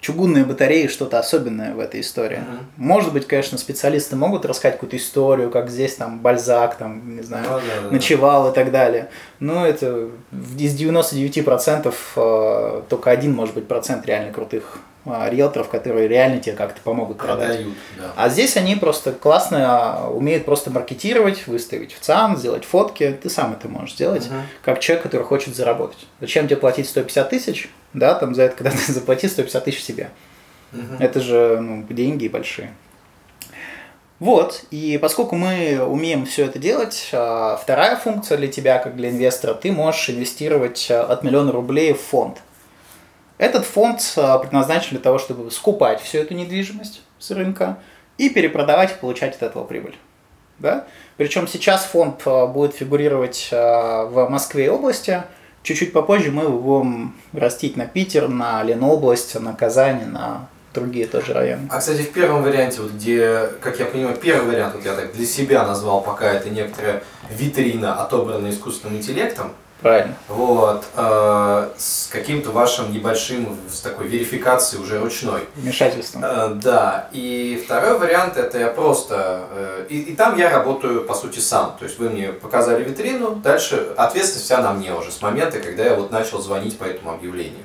[0.00, 2.38] чугунные батареи что-то особенное в этой истории.
[2.38, 2.58] Мгм.
[2.76, 7.44] Может быть, конечно, специалисты могут рассказать какую-то историю, как здесь там Бальзак, там, не знаю,
[7.44, 7.90] Ну, да, да, да.
[7.90, 9.08] ночевал и так далее.
[9.40, 14.78] Но это из 99% э, только один, может быть, процент реально крутых
[15.30, 17.56] риэлторов, которые реально тебе как-то помогут продать.
[17.56, 18.12] Продают, да.
[18.16, 23.16] А здесь они просто классно а, умеют просто маркетировать, выставить в ЦАН, сделать фотки.
[23.22, 24.42] Ты сам это можешь сделать, Мгм.
[24.62, 26.06] как человек, который хочет заработать.
[26.20, 30.10] Зачем тебе платить 150 тысяч, да, там за это, когда ты заплати 150 тысяч себе.
[30.72, 30.96] Мгм.
[31.00, 32.72] Это же ну, деньги большие.
[34.18, 39.10] Вот, и поскольку мы умеем все это делать, а, вторая функция для тебя, как для
[39.10, 42.38] инвестора, ты можешь инвестировать а, от миллиона рублей в фонд.
[43.38, 47.78] Этот фонд а, предназначен для того, чтобы скупать всю эту недвижимость с рынка
[48.18, 49.96] и перепродавать и получать от этого прибыль.
[50.58, 50.86] Да?
[51.16, 55.22] Причем сейчас фонд а, будет фигурировать а, в Москве и области.
[55.62, 61.32] Чуть-чуть попозже мы его будем растить на Питер, на Ленобласть, на Казань, на другие тоже
[61.32, 61.68] районы.
[61.70, 65.12] А, кстати, в первом варианте, вот где, как я понимаю, первый вариант, вот я так
[65.12, 70.16] для себя назвал пока это некоторая витрина, отобранная искусственным интеллектом, Правильно.
[70.28, 75.42] вот, э, с каким-то вашим небольшим, с такой верификацией уже ручной.
[75.54, 76.24] Вмешательством.
[76.24, 81.14] Э, Да, и второй вариант это я просто, э, и, и там я работаю по
[81.14, 85.22] сути сам, то есть вы мне показали витрину, дальше ответственность вся на мне уже с
[85.22, 87.64] момента, когда я вот начал звонить по этому объявлению.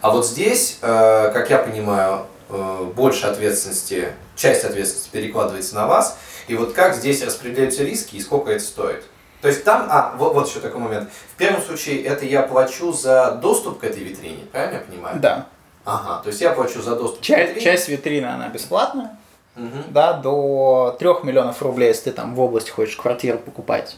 [0.00, 6.18] А вот здесь, э, как я понимаю, э, больше ответственности, часть ответственности перекладывается на вас,
[6.48, 9.04] и вот как здесь распределяются риски и сколько это стоит.
[9.42, 11.10] То есть там, а, вот, вот еще такой момент.
[11.34, 15.18] В первом случае это я плачу за доступ к этой витрине, правильно я понимаю?
[15.20, 15.46] Да.
[15.84, 17.60] Ага, то есть я плачу за доступ к Часть, витрине.
[17.64, 19.18] часть витрины, она бесплатная.
[19.56, 19.82] Мгм.
[19.88, 23.96] Да, до 3 миллионов рублей, если ты там в области хочешь квартиру покупать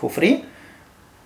[0.00, 0.44] for free,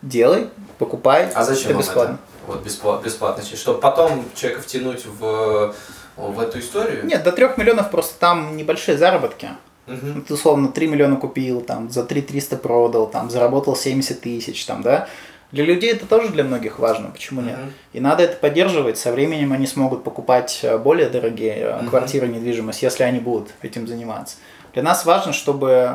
[0.02, 1.30] делай, покупай.
[1.32, 2.14] А зачем это бесплатно.
[2.14, 2.52] это?
[2.52, 3.44] Вот бесплатно, бесплатно.
[3.44, 5.72] Чтобы потом человека втянуть в,
[6.16, 7.06] в эту историю?
[7.06, 9.50] Нет, до 3 миллионов просто там небольшие заработки.
[9.86, 10.12] Мгм.
[10.16, 14.64] Ну, Ты условно 3 миллиона купил, там, за 3 300 продал, там, заработал 70 тысяч,
[14.64, 15.08] там, да.
[15.52, 17.56] Для людей это тоже для многих важно, почему нет?
[17.56, 17.72] Мгм.
[17.92, 18.98] И надо это поддерживать.
[18.98, 21.88] Со временем они смогут покупать э, более дорогие Мгм.
[21.88, 24.36] квартиры, недвижимость, если они будут этим заниматься.
[24.74, 25.90] Для нас важно, чтобы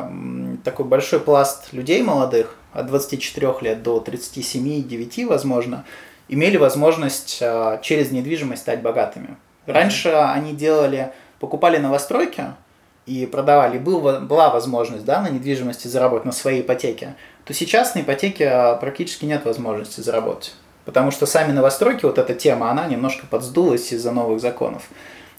[0.64, 5.84] такой большой пласт людей молодых, от 24 лет до 37-9, возможно,
[6.28, 9.36] имели возможность э, через недвижимость стать богатыми.
[9.66, 12.46] Раньше они делали, покупали новостройки
[13.06, 18.00] и продавали, был, была возможность да, на недвижимости заработать на своей ипотеке, то сейчас на
[18.00, 20.54] ипотеке э, практически нет возможности заработать.
[20.84, 24.84] Потому что сами новостройки, вот эта тема, она немножко подсдулась из-за новых законов.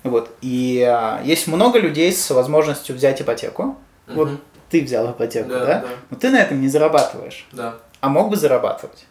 [0.03, 0.29] Вот.
[0.41, 3.77] И а, есть много людей с возможностью взять ипотеку.
[4.07, 4.41] Вот Мгм.
[4.69, 5.65] ты взял ипотеку, Да, да?
[5.65, 5.85] да.
[6.09, 7.47] Но ты на этом не зарабатываешь.
[7.51, 7.75] Да.
[8.01, 9.05] А мог бы зарабатывать.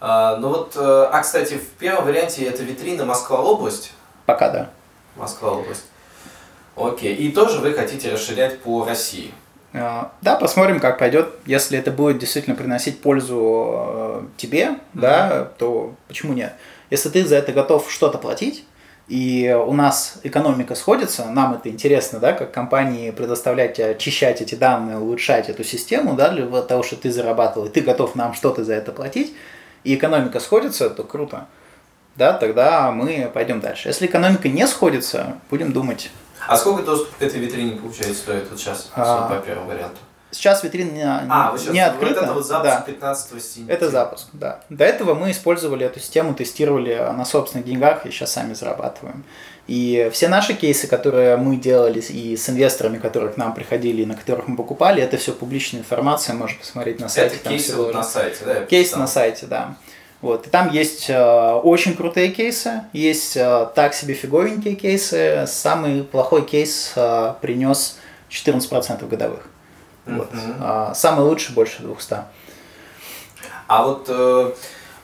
[0.00, 3.92] А, ну вот, э, а кстати, в первом варианте это витрина Москва-область.
[4.26, 4.70] Пока да.
[5.16, 5.84] Москва-область.
[6.76, 7.14] Окей.
[7.14, 9.32] И тоже вы хотите расширять по России.
[9.74, 11.34] А, Да, посмотрим, как пойдет.
[11.46, 16.54] Если это будет действительно приносить пользу э, тебе, да, то почему нет?
[16.90, 18.64] Если ты за это готов что-то платить,
[19.08, 24.98] и у нас экономика сходится, нам это интересно, да, как компании предоставлять, очищать эти данные,
[24.98, 28.74] улучшать эту систему, да, для того, что ты зарабатывал, и ты готов нам что-то за
[28.74, 29.34] это платить,
[29.84, 31.46] и экономика сходится, то круто.
[32.16, 33.88] Да, тогда мы пойдем дальше.
[33.88, 36.10] Если экономика не сходится, будем думать.
[36.46, 39.98] А сколько доступ к этой витрине, получается, стоит вот сейчас, а, по первому варианту?
[40.32, 42.20] Сейчас витрина не, а, не открыта.
[42.20, 42.80] Вот это вот запуск да.
[42.80, 43.74] 15 сентября.
[43.74, 44.60] Это запуск, да.
[44.70, 49.24] До этого мы использовали эту систему, тестировали на собственных деньгах и сейчас сами зарабатываем.
[49.68, 54.16] И все наши кейсы, которые мы делали и с инвесторами, которые к нам приходили, на
[54.16, 57.36] которых мы покупали, это все публичная информация, можно посмотреть на сайте.
[57.36, 58.64] Это кейсы вот на сайте, да?
[58.64, 59.76] Кейсы на сайте, да.
[60.22, 60.46] Вот.
[60.46, 65.44] И там есть э, очень крутые кейсы, есть э, так себе фиговенькие кейсы.
[65.48, 67.98] Самый плохой кейс э, принес
[68.30, 69.40] 14% годовых.
[70.06, 70.30] Вот.
[70.60, 72.16] А, самый лучший больше 200.
[73.66, 74.52] А вот э,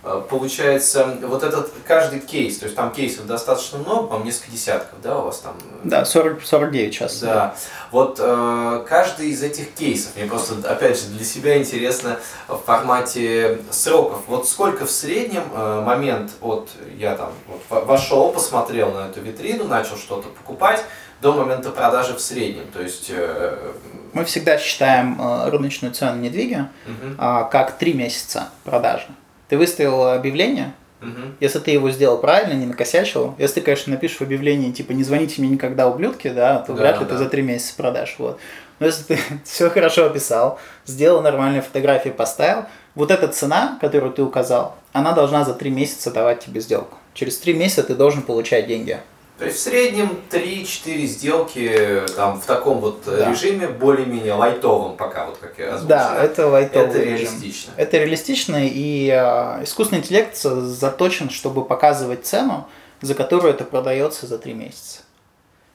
[0.02, 5.18] получается, вот этот каждый кейс, то есть там кейсов достаточно много, по несколько десятков, да,
[5.18, 5.54] у вас там?
[5.82, 7.20] Да, 40, 49 сейчас.
[7.20, 7.34] Да.
[7.34, 7.54] да.
[7.90, 13.58] Вот э, каждый из этих кейсов, мне просто, опять же, для себя интересно в формате
[13.70, 14.22] сроков.
[14.26, 19.64] Вот сколько в среднем э, момент от я там вот, вошел, посмотрел на эту витрину,
[19.64, 20.84] начал что-то покупать,
[21.20, 22.68] до момента продажи в среднем.
[22.72, 23.72] То есть э,
[24.12, 27.16] мы всегда считаем э, рыночную цену недвиги угу.
[27.16, 29.08] как три месяца продажи.
[29.48, 31.32] Ты выставил объявление, угу.
[31.40, 35.04] если ты его сделал правильно, не накосячил, если ты, конечно, напишешь в объявлении, типа, не
[35.04, 37.12] звоните мне никогда, ублюдки, да, то да, вряд ли да.
[37.12, 38.16] ты за три месяца продашь.
[38.18, 38.38] Вот.
[38.78, 44.22] Но если ты все хорошо описал, сделал нормальные фотографии, поставил, вот эта цена, которую ты
[44.22, 46.98] указал, она должна за три месяца давать тебе сделку.
[47.14, 49.00] Через три месяца ты должен получать деньги.
[49.38, 53.30] То есть в среднем 3-4 сделки там, в таком вот да.
[53.30, 55.88] режиме, более-менее лайтовом пока, вот как я озвучил.
[55.88, 57.72] Да, это лайтовый Это реалистично.
[57.76, 62.66] Это реалистично, и э, искусственный интеллект заточен, чтобы показывать цену,
[63.00, 65.02] за которую это продается за 3 месяца.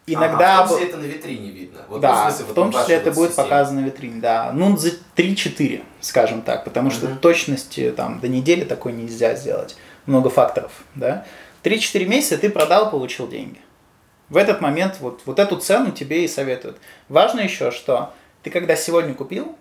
[0.05, 0.59] Иногда...
[0.59, 1.79] А, в том числе это на витрине видно.
[1.87, 3.47] Вот, да, в, смысле, в том числе это будет системе.
[3.47, 4.51] показано на витрине, да.
[4.53, 7.15] Ну, за 3-4, скажем так, потому что угу.
[7.15, 9.77] точности там до недели такой нельзя сделать.
[10.05, 11.25] Много факторов, да.
[11.63, 13.59] 3-4 месяца ты продал, получил деньги.
[14.29, 16.77] В этот момент вот, вот эту цену тебе и советуют.
[17.09, 19.57] Важно еще, что ты когда сегодня купил,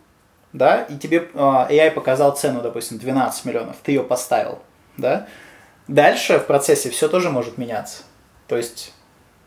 [0.52, 4.60] да, и тебе э, AI показал цену, допустим, 12 миллионов, ты ее поставил,
[4.96, 5.28] да,
[5.88, 8.02] дальше в процессе все тоже может меняться.
[8.48, 8.92] То есть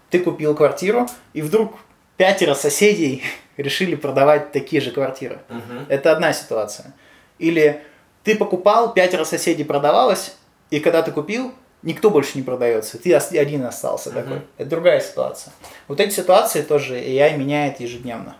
[0.09, 1.75] ты купил квартиру, и вдруг
[2.17, 3.23] пятеро соседей
[3.57, 5.39] решили продавать такие же квартиры.
[5.49, 5.85] Угу.
[5.89, 6.93] Это одна ситуация.
[7.37, 7.83] Или
[8.23, 10.35] ты покупал, пятеро соседей продавалось,
[10.71, 11.53] и когда ты купил,
[11.86, 14.13] никто больше не продается, ты один остался uh-huh.
[14.13, 14.41] такой.
[14.58, 15.54] Это другая ситуация.
[15.88, 18.36] Вот эти ситуации тоже AI меняет ежедневно.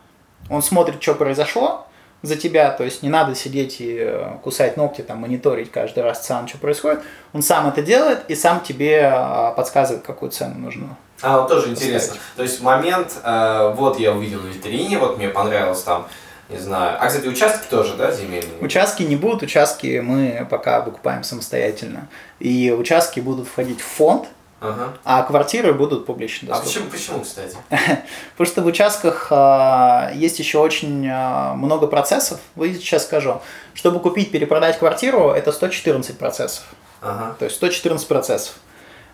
[0.50, 1.88] Он смотрит, что произошло
[2.22, 6.26] за тебя, то есть не надо сидеть и э, кусать ногти, там, мониторить каждый раз
[6.26, 7.02] сам, что происходит.
[7.34, 10.98] Он сам это делает и сам тебе а, подсказывает, какую цену нужно.
[11.22, 11.82] А, вот тоже поставить.
[11.84, 12.16] интересно.
[12.36, 16.08] То есть момент, э, вот я увидел в витрине, вот мне понравилось там
[16.50, 16.98] не знаю.
[17.00, 18.60] А, кстати, участки тоже, да, земельные?
[18.62, 22.08] Участки не будут, участки мы пока выкупаем самостоятельно.
[22.40, 24.28] И участки будут входить в фонд,
[24.62, 24.94] Ага.
[25.04, 26.88] А квартиры будут публично доступны.
[26.88, 27.58] А почему, почему кстати?
[28.32, 32.40] Потому что в участках а, есть еще очень а, много процессов.
[32.56, 33.42] Вы сейчас скажу.
[33.74, 36.64] Чтобы купить, перепродать квартиру, это 114 процессов.
[37.02, 37.36] Ага.
[37.38, 38.56] То есть 114 процессов,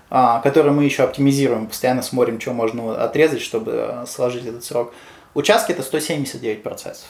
[0.10, 4.94] а, которые мы еще оптимизируем, постоянно смотрим, что можно отрезать, чтобы а, сложить этот срок.
[5.34, 7.08] Участки это 179 процессов.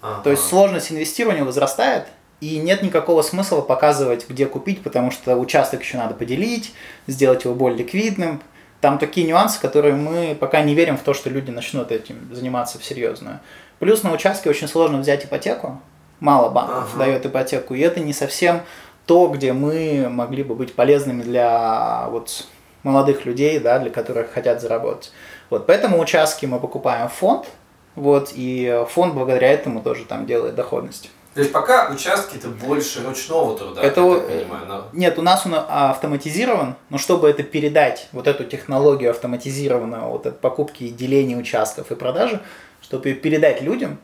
[0.00, 0.22] Ага.
[0.22, 2.06] То есть сложность инвестирования возрастает,
[2.40, 6.72] и нет никакого смысла показывать, где купить, потому что участок еще надо поделить,
[7.06, 8.40] сделать его более ликвидным.
[8.80, 12.78] Там такие нюансы, которые мы пока не верим в то, что люди начнут этим заниматься
[12.78, 13.40] всерьезно.
[13.80, 15.80] Плюс на участке очень сложно взять ипотеку.
[16.20, 17.04] Мало банков ага.
[17.04, 18.62] дает ипотеку, и это не совсем
[19.06, 22.46] то, где мы могли бы быть полезными для вот
[22.82, 25.12] молодых людей, да, для которых хотят заработать.
[25.50, 27.46] Вот, поэтому участки мы покупаем в фонд,
[27.94, 31.10] вот, и фонд благодаря этому тоже там делает доходность.
[31.34, 34.66] То есть пока участки это больше ручного труда, это, я так понимаю.
[34.66, 34.84] Но...
[34.92, 40.40] Нет, у нас он автоматизирован, но чтобы это передать, вот эту технологию автоматизированного вот от
[40.40, 42.40] покупки и деления участков и продажи,
[42.82, 43.98] чтобы ее передать людям,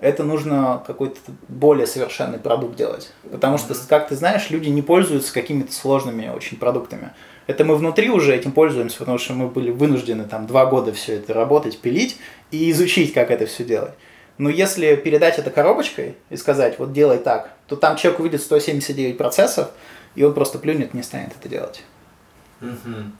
[0.00, 3.12] это нужно какой-то более совершенный продукт делать.
[3.30, 7.12] Потому что, как ты знаешь, люди не пользуются какими-то сложными очень продуктами.
[7.46, 11.16] Это мы внутри уже этим пользуемся, потому что мы были вынуждены там два года все
[11.16, 12.18] это работать, пилить
[12.50, 13.92] и изучить, как это все делать.
[14.38, 19.18] Но если передать это коробочкой и сказать, вот делай так, то там человек увидит 179
[19.18, 19.70] процессов,
[20.14, 21.82] и он просто плюнет, не станет это делать.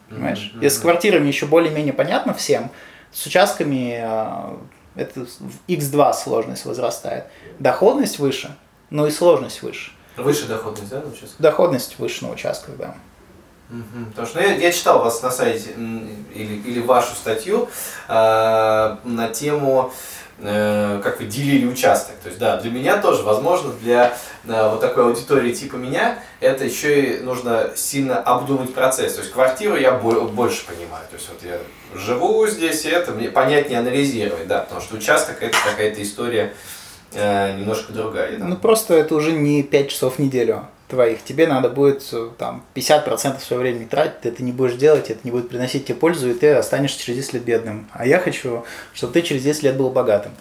[0.09, 0.53] Понимаешь?
[0.61, 2.71] Если с квартирами еще более-менее понятно всем,
[3.11, 4.57] с участками э,
[4.95, 7.25] это в x2 сложность возрастает.
[7.59, 8.57] Доходность выше,
[8.91, 9.93] но и сложность выше.
[10.17, 11.41] Выше доходность, да, на участках?
[11.41, 12.95] Доходность выше на участках, да.
[13.73, 14.11] Угу.
[14.11, 17.71] Потому что ну, я, я читал вас на сайте или, или вашу статью
[18.07, 19.93] э, на тему
[20.41, 22.17] э, как вы делили участок.
[22.23, 26.65] То есть, да, для меня тоже, возможно, для э, вот такой аудитории типа меня, это
[26.65, 29.15] еще и нужно сильно обдумать процесс.
[29.15, 31.07] То есть, квартиру я больше понимаю.
[31.09, 31.59] То есть, вот я
[31.99, 36.53] живу здесь, и это мне понятнее анализировать, да, потому что участок это какая-то история
[37.15, 38.37] э, немножко другая.
[38.37, 38.45] Да.
[38.45, 42.65] Ну, просто это уже не 5 часов в неделю твоих, тебе надо будет э, там
[42.75, 46.31] 50% своего времени тратить, ты это не будешь делать, это не будет приносить тебе пользу,
[46.31, 47.89] и ты останешься через 10 лет бедным.
[47.93, 50.33] А я хочу, чтобы ты через 10 лет был богатым.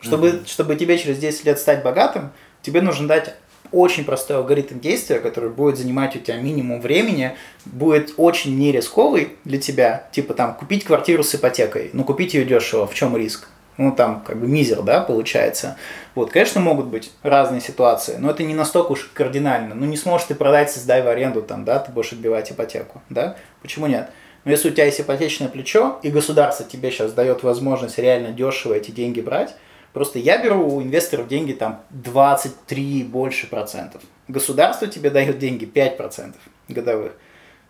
[0.00, 0.48] Чтобы, mm-hmm.
[0.48, 2.30] чтобы тебе через 10 лет стать богатым,
[2.62, 3.34] тебе нужно дать
[3.72, 9.58] очень простой алгоритм действия, который будет занимать у тебя минимум времени, будет очень нерисковый для
[9.58, 13.48] тебя, типа там купить квартиру с ипотекой, но купить ее дешево, в чем риск?
[13.76, 15.76] Ну там как бы мизер, да, получается.
[16.14, 19.74] Вот, конечно, могут быть разные ситуации, но это не настолько уж кардинально.
[19.74, 23.36] Ну, не сможешь ты продать, сдай в аренду, там, да, ты будешь отбивать ипотеку, да,
[23.62, 24.10] почему нет?
[24.44, 28.74] Но если у тебя есть ипотечное плечо, и государство тебе сейчас дает возможность реально дешево
[28.74, 29.54] эти деньги брать,
[29.92, 34.02] просто я беру у инвесторов деньги там 23 больше процентов.
[34.28, 37.12] Государство тебе дает деньги 5 процентов годовых.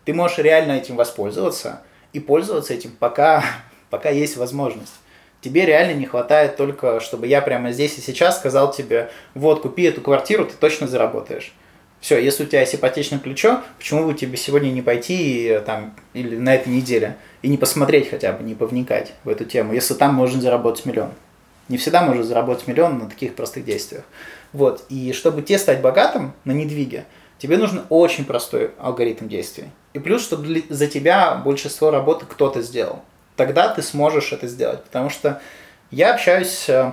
[0.05, 1.81] Ты можешь реально этим воспользоваться
[2.13, 3.43] и пользоваться этим, пока,
[3.89, 4.93] пока есть возможность.
[5.47, 9.83] Тебе реально не хватает только, чтобы я прямо здесь и сейчас сказал тебе, вот, купи
[9.83, 11.53] эту квартиру, ты точно заработаешь.
[12.01, 16.35] Все, если у тебя есть ипотечное плечо, почему бы тебе сегодня не пойти там, или
[16.35, 20.13] на этой неделе и не посмотреть хотя бы, не повникать в эту тему, если там
[20.13, 21.11] можно заработать миллион.
[21.69, 24.03] Не всегда можно заработать миллион на таких простых действиях.
[24.51, 24.83] Вот.
[24.89, 27.05] И чтобы тебе стать богатым на недвиге,
[27.37, 29.69] тебе нужен очень простой алгоритм действий.
[29.93, 32.99] И плюс, чтобы за тебя большинство работы кто-то сделал
[33.37, 34.83] тогда ты сможешь это сделать.
[34.83, 35.41] Потому что
[35.91, 36.91] я общаюсь, э,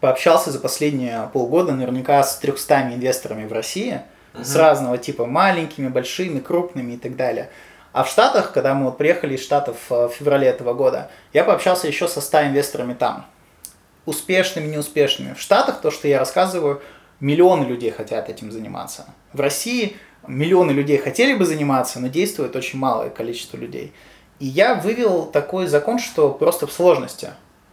[0.00, 4.00] пообщался за последние полгода наверняка с 300 инвесторами в России,
[4.32, 4.44] uh-huh.
[4.44, 7.50] с разного типа, маленькими, большими, крупными и так далее.
[7.92, 11.44] А в Штатах, когда мы вот приехали из Штатов э, в феврале этого года, я
[11.44, 13.26] пообщался еще со 100 инвесторами там.
[14.06, 15.34] Успешными, неуспешными.
[15.34, 16.80] В Штатах, то, что я рассказываю,
[17.20, 19.06] миллионы людей хотят этим заниматься.
[19.32, 23.92] В России миллионы людей хотели бы заниматься, но действует очень малое количество людей.
[24.38, 27.30] И я вывел такой закон, что просто в сложности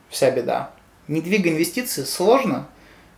[0.09, 0.71] вся беда.
[1.07, 2.67] Не двигай инвестиции сложно,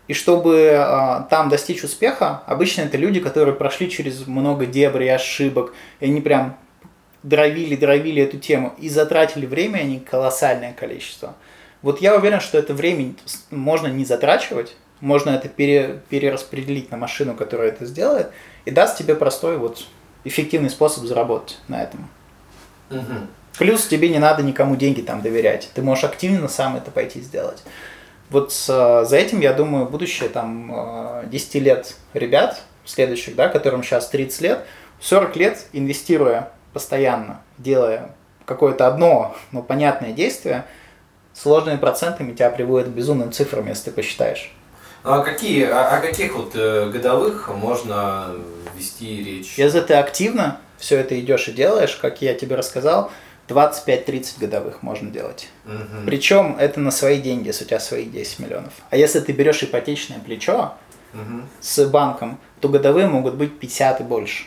[0.07, 5.09] и чтобы э, там достичь успеха, обычно это люди, которые прошли через много дебри и
[5.09, 6.57] ошибок, и они прям
[7.23, 11.35] дровили, дровили эту тему и затратили время они колоссальное количество.
[11.81, 13.13] Вот я уверен, что это время
[13.51, 18.31] можно не затрачивать, можно это пере, перераспределить на машину, которая это сделает,
[18.65, 19.85] и даст тебе простой вот
[20.23, 22.09] эффективный способ заработать на этом.
[22.89, 23.27] Угу.
[23.57, 25.69] Плюс тебе не надо никому деньги там доверять.
[25.73, 27.63] Ты можешь активно сам это пойти сделать.
[28.29, 33.83] Вот э, за этим, я думаю, будущее там 10 э, лет ребят, следующих, да, которым
[33.83, 34.65] сейчас 30 лет,
[34.99, 38.11] 40 лет инвестируя постоянно, делая
[38.45, 40.65] какое-то одно, но понятное действие,
[41.33, 44.53] сложными процентами тебя приводят к безумным цифрам, если ты посчитаешь.
[45.03, 48.35] А какие, о, о каких вот э, годовых можно
[48.75, 49.57] вести речь?
[49.57, 53.11] Если ты активно все это идешь и делаешь, как я тебе рассказал,
[53.47, 55.49] 25-30 годовых можно делать.
[55.65, 56.05] Угу.
[56.05, 58.73] Причем это на свои деньги, если у тебя свои 10 миллионов.
[58.89, 60.73] А если ты берешь ипотечное плечо
[61.13, 61.41] угу.
[61.61, 64.45] с банком, то годовые могут быть 50 и больше.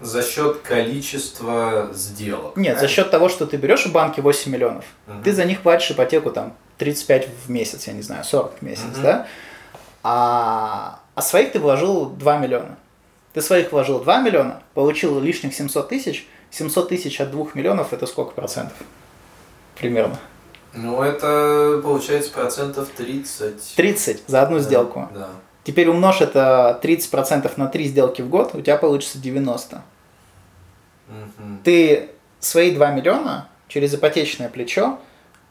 [0.00, 2.56] За счет количества сделок.
[2.56, 2.80] Нет, правильно?
[2.80, 5.22] за счет того, что ты берешь в банке 8 миллионов, угу.
[5.22, 8.84] ты за них платишь ипотеку там 35 в месяц, я не знаю, 40 в месяц,
[8.94, 9.02] угу.
[9.02, 9.28] да?
[10.02, 12.76] А, а своих ты вложил 2 миллиона.
[13.34, 18.06] Ты своих вложил 2 миллиона, получил лишних 700 тысяч– 700 тысяч от 2 миллионов это
[18.06, 18.76] сколько процентов?
[19.78, 20.18] Примерно.
[20.72, 23.74] Ну, это получается процентов 30.
[23.76, 25.08] 30 за одну да, сделку.
[25.12, 25.28] Да.
[25.64, 29.82] Теперь умножь это 30 процентов на 3 сделки в год, у тебя получится 90.
[31.08, 31.48] Угу.
[31.64, 34.98] Ты свои 2 миллиона через ипотечное плечо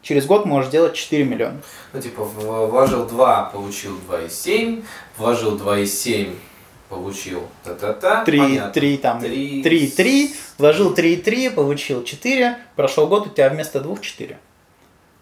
[0.02, 1.62] через год можешь сделать 4 миллиона.
[1.94, 4.84] Ну, типа, вложил 2, получил 2,7,
[5.18, 6.36] вложил 2,7,
[6.90, 8.26] получил та-та-та.
[8.26, 13.50] 3, 3, там, 3, 3, 3, вложил 3, 3, получил 4, прошел год, у тебя
[13.50, 14.38] вместо 2 4.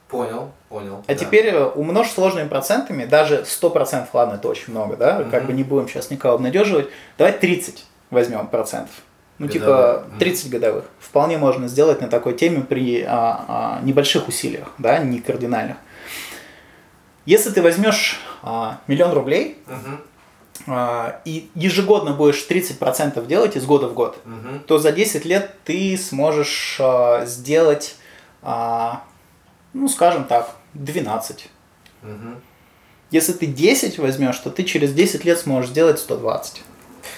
[0.07, 1.03] Понял, понял.
[1.05, 1.15] А да.
[1.15, 5.29] теперь э, умножь сложными процентами, даже 100%, ладно, это очень много, да, угу.
[5.29, 6.87] как бы не будем сейчас никого обнадеживать,
[7.17, 8.95] давай 30 возьмем процентов.
[9.37, 10.05] Ну, годовых.
[10.07, 10.85] типа 30 годовых.
[10.99, 15.77] Вполне можно сделать на такой теме при а, а, небольших усилиях, да, не кардинальных.
[17.25, 19.99] Если ты возьмешь а, миллион рублей, а,
[21.25, 24.59] и ежегодно будешь 30% делать из года в год, угу.
[24.65, 27.95] то за 10 лет ты сможешь а, сделать,
[28.41, 29.03] а,
[29.73, 31.49] ну, скажем так, 12.
[32.03, 32.11] Угу.
[33.11, 36.63] Если ты 10 возьмешь, то ты через 10 лет сможешь сделать 120.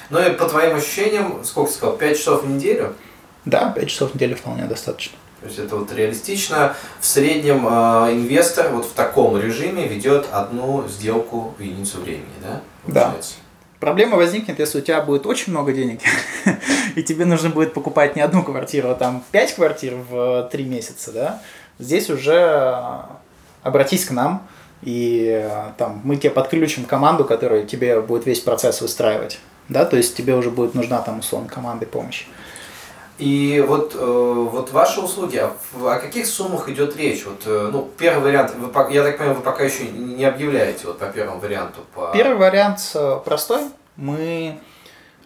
[0.09, 2.95] Ну и по твоим ощущениям, сколько ты сказал, 5 часов в неделю?
[3.45, 5.17] Да, 5 часов в неделю вполне достаточно.
[5.41, 6.75] То есть это вот реалистично.
[6.99, 12.61] В среднем э, инвестор вот в таком режиме ведет одну сделку в единицу времени, да?
[12.85, 13.35] Получается?
[13.37, 13.49] Да.
[13.79, 16.01] Проблема возникнет, если у тебя будет очень много денег,
[16.95, 21.13] и тебе нужно будет покупать не одну квартиру, а там пять квартир в три месяца,
[21.13, 21.41] да?
[21.79, 23.05] Здесь уже
[23.63, 24.45] обратись к нам,
[24.81, 30.15] и там мы тебе подключим команду, которая тебе будет весь процесс выстраивать, да, то есть
[30.15, 32.25] тебе уже будет нужна там условно команда и помощь.
[33.19, 37.25] И вот, э, вот ваши услуги, а о каких суммах идет речь?
[37.25, 40.99] Вот, э, ну, первый вариант, вы, я так понимаю, вы пока еще не объявляете вот,
[40.99, 41.81] по первому варианту.
[41.93, 42.11] По...
[42.13, 43.63] Первый вариант э, простой.
[43.97, 44.57] Мы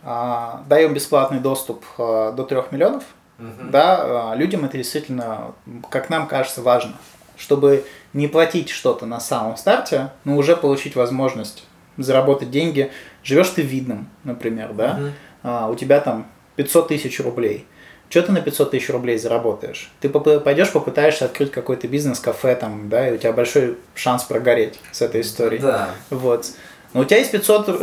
[0.02, 3.04] а, даем бесплатный доступ а, до 3 миллионов.
[3.38, 3.70] Угу.
[3.70, 5.54] Да, а, людям это действительно,
[5.92, 6.94] как нам кажется, важно.
[7.38, 11.66] Чтобы не платить что-то на самом старте, но уже получить возможность
[11.98, 12.92] заработать деньги.
[13.24, 14.98] Живешь ты в видном, например, да?
[15.00, 15.12] Угу.
[15.44, 17.68] А, у тебя там 500 тысяч рублей
[18.14, 19.90] что ты на 500 тысяч рублей заработаешь?
[20.00, 25.02] Ты пойдешь, попытаешься открыть какой-то бизнес-кафе там, да, и у тебя большой шанс прогореть с
[25.02, 25.60] этой историей.
[25.60, 25.90] Да.
[26.12, 26.46] Вот.
[26.94, 27.74] Но у тебя есть 500 э,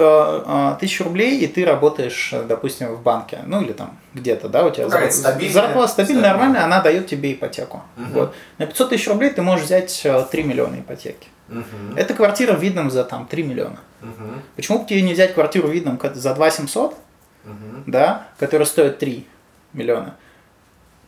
[0.47, 4.71] э, тысяч рублей, и ты работаешь, допустим, в банке, ну или там где-то, да, у
[4.71, 7.83] тебя зарплата стабильная, зарплата стабильная, нормальная, она дает тебе ипотеку.
[7.97, 8.07] Угу.
[8.13, 8.35] Вот.
[8.59, 11.27] На 500 тысяч рублей ты можешь взять 3 э, миллиона ипотеки.
[11.49, 11.97] Угу.
[11.97, 13.81] Это квартира в видном за там 3 миллиона.
[14.01, 14.29] Угу.
[14.55, 17.55] Почему бы тебе не взять квартиру в видном за 2 700, угу.
[17.87, 19.27] да, которая стоит 3
[19.73, 20.17] миллиона.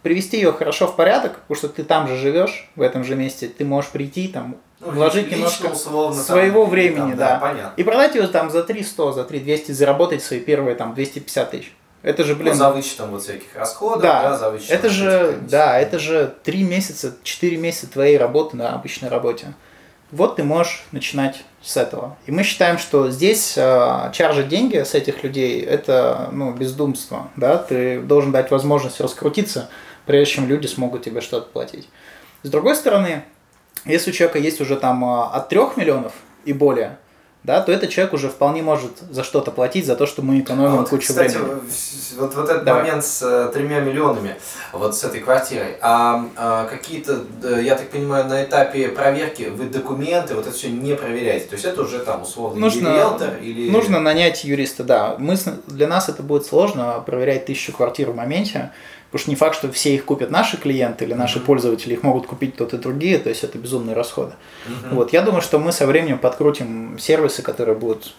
[0.02, 3.46] Привести ее хорошо в порядок, потому что ты там же живешь, в этом же месте,
[3.46, 7.38] ты можешь прийти, там, ну, вложить немножко условно, своего там, времени, там, да, да.
[7.38, 7.72] Понятно.
[7.76, 11.72] И продать ее там за 300, за 3200, заработать свои первые там 250 тысяч.
[12.02, 12.48] Это же, блин...
[12.48, 16.34] Ну, за вычетом вот всяких расходов, да, да за вычетом это же, да, это же
[16.42, 19.54] 3 месяца, 4 месяца твоей работы на обычной работе.
[20.12, 22.18] Вот ты можешь начинать с этого.
[22.26, 27.30] И мы считаем, что здесь э, чаржить деньги с этих людей– это ну, бездумство.
[27.36, 27.56] Да?
[27.56, 29.70] Ты должен дать возможность раскрутиться,
[30.04, 31.88] прежде чем люди смогут тебе что-то платить.
[32.42, 33.24] С другой стороны,
[33.86, 36.12] если у человека есть уже там э, от 3 миллионов
[36.44, 36.98] и более,
[37.44, 40.74] да, то этот человек уже вполне может за что-то платить, за то, что мы экономим
[40.74, 41.60] а вот, кучу кстати, времени.
[42.16, 42.82] Вот, вот этот Давай.
[42.82, 44.36] момент с э, тремя миллионами,
[44.72, 47.22] вот с этой квартирой, а, а какие-то,
[47.60, 51.64] я так понимаю, на этапе проверки вы документы, вот это все не проверяете, то есть
[51.64, 53.70] это уже там условно нужно, или риэлтор, или...
[53.70, 55.16] Нужно нанять юриста, да.
[55.18, 55.36] Мы,
[55.66, 58.70] для нас это будет сложно, проверять тысячу квартир в моменте,
[59.12, 61.44] Потому что не факт, что все их купят наши клиенты или наши mm-hmm.
[61.44, 64.32] пользователи, их могут купить кто-то другие, то есть это безумные расходы.
[64.66, 64.94] Mm-hmm.
[64.94, 68.14] Вот, я думаю, что мы со временем подкрутим сервисы, которые будут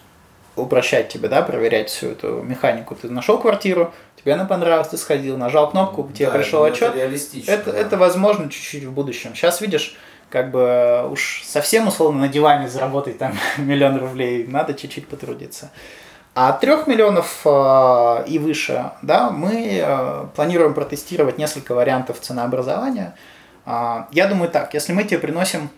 [0.54, 2.94] упрощать тебе, да, проверять всю эту механику.
[2.94, 3.92] Ты нашел квартиру,
[4.22, 6.94] тебе она понравилась, ты сходил, нажал кнопку, тебе да, пришел отчет.
[6.94, 7.00] Это.
[7.48, 7.78] Это, да.
[7.78, 9.34] это возможно чуть-чуть в будущем.
[9.34, 9.96] Сейчас видишь,
[10.30, 15.72] как бы уж совсем условно на диване заработать там миллион рублей, надо чуть-чуть потрудиться.
[16.34, 23.14] А от 3 миллионов э, и выше да, мы э, планируем протестировать несколько вариантов ценообразования.
[23.66, 25.70] Э, я думаю так, если мы тебе приносим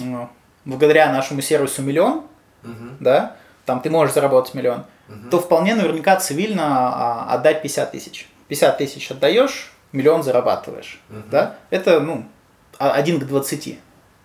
[0.00, 0.26] э,
[0.64, 2.24] благодаря нашему сервису миллион,
[2.64, 2.96] угу.
[2.98, 5.30] да, там ты можешь заработать миллион, угу.
[5.30, 8.28] то вполне наверняка цивильно э, отдать 50 тысяч.
[8.48, 11.00] 50 тысяч отдаешь, миллион зарабатываешь.
[11.08, 11.22] Угу.
[11.30, 11.54] Да?
[11.70, 12.24] Это ну,
[12.78, 13.78] 1 к 20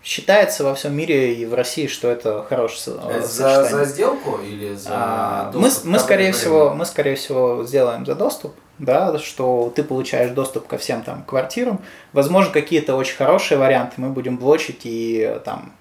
[0.04, 4.76] считается во всем мире и в России, что это хорошее э, за, за сделку или
[4.76, 9.82] за а, мы, мы скорее всего мы скорее всего сделаем за доступ, да, что ты
[9.82, 11.82] получаешь доступ ко всем там квартирам.
[12.12, 15.74] Возможно, какие-то очень хорошие варианты мы будем блочить и там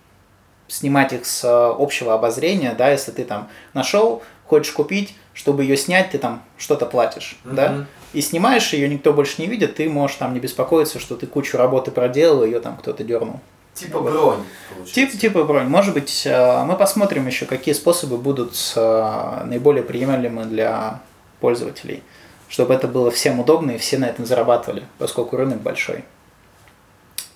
[0.68, 6.12] снимать их с общего обозрения, да, если ты там нашел, хочешь купить, чтобы ее снять,
[6.12, 7.54] ты там что-то платишь, mm-hmm.
[7.54, 11.26] да, и снимаешь ее, никто больше не видит, ты можешь там не беспокоиться, что ты
[11.26, 13.40] кучу работы проделал, ее там кто-то дернул.
[13.74, 14.44] Типа бронь.
[14.92, 15.66] Тип, типа бронь.
[15.66, 21.00] Может быть, э, мы посмотрим еще, какие способы будут э, наиболее приемлемы для
[21.40, 22.02] пользователей,
[22.48, 26.04] чтобы это было всем удобно и все на этом зарабатывали, поскольку рынок большой.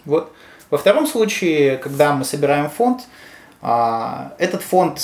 [0.04, 0.30] Вот.
[0.68, 3.02] Во втором случае, когда мы собираем фонд,
[3.62, 5.00] э, этот фонд,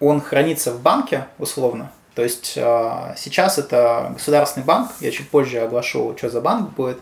[0.00, 1.92] он хранится в банке условно.
[2.14, 6.98] То есть сейчас это государственный банк, я чуть позже оглашу, что за банк будет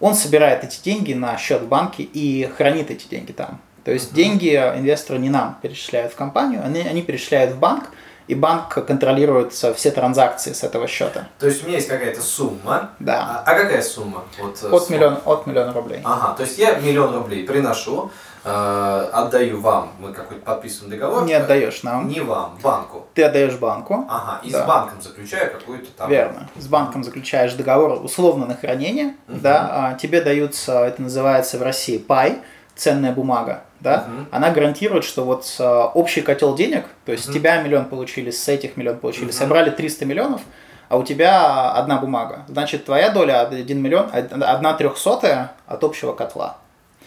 [0.00, 3.60] он собирает эти деньги на счет в банке и хранит эти деньги там.
[3.84, 4.16] То есть uh-huh.
[4.16, 7.84] деньги инвесторы не нам перечисляют в компанию, они, они перечисляют в банк,
[8.28, 11.28] и банк контролирует все транзакции с этого счета.
[11.38, 12.90] То есть у меня есть какая-то сумма.
[12.98, 13.44] Да.
[13.46, 14.24] А, а какая сумма?
[14.40, 16.00] Вот, э, от, миллиона, от миллиона рублей.
[16.02, 18.10] Ага, то есть я миллион рублей приношу,
[18.46, 21.24] э, отдаю вам, мы какой-то подписываем договор.
[21.24, 22.08] Не отдаешь нам.
[22.08, 23.06] Не вам, банку.
[23.14, 24.06] Ты отдаешь банку.
[24.08, 24.64] Ага, и да.
[24.64, 26.08] с банком заключаю какую-то там.
[26.10, 26.48] Верно.
[26.56, 29.38] С банком заключаешь договор условно на хранение, угу.
[29.40, 32.38] да, а тебе даются, это называется в России пай,
[32.74, 33.62] ценная бумага.
[33.80, 34.28] да, Мгм.
[34.30, 37.34] она гарантирует, что вот э, общий котел денег, то есть Мгм.
[37.34, 39.32] тебя миллион получили, с этих миллион получили, Мгм.
[39.32, 40.40] собрали 300 миллионов,
[40.88, 42.44] а у тебя одна бумага.
[42.48, 46.56] Значит, твоя доля 1 миллион, одна трехсотая от общего котла.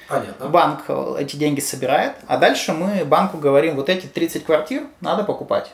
[0.10, 0.47] Понятно.
[0.47, 0.82] Банк
[1.20, 5.72] эти деньги собирает, а дальше мы банку говорим, вот эти 30 квартир надо покупать.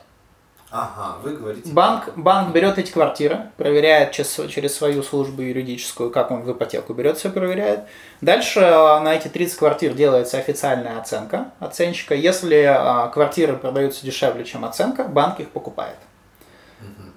[0.78, 1.72] Ага, вы говорите.
[1.72, 6.94] Банк, банк берет эти квартиры, проверяет через, через свою службу юридическую, как он в ипотеку
[6.94, 7.86] берет, все проверяет.
[8.20, 12.14] Дальше э, на эти 30 квартир делается официальная оценка оценщика.
[12.14, 15.98] Если э, квартиры продаются дешевле, чем оценка, банк их покупает.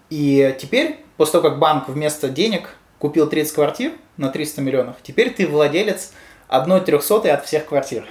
[0.09, 5.35] И теперь, после того, как банк вместо денег купил 30 квартир на 300 миллионов, теперь
[5.35, 6.13] ты владелец
[6.49, 8.07] одной трехсотой от всех квартир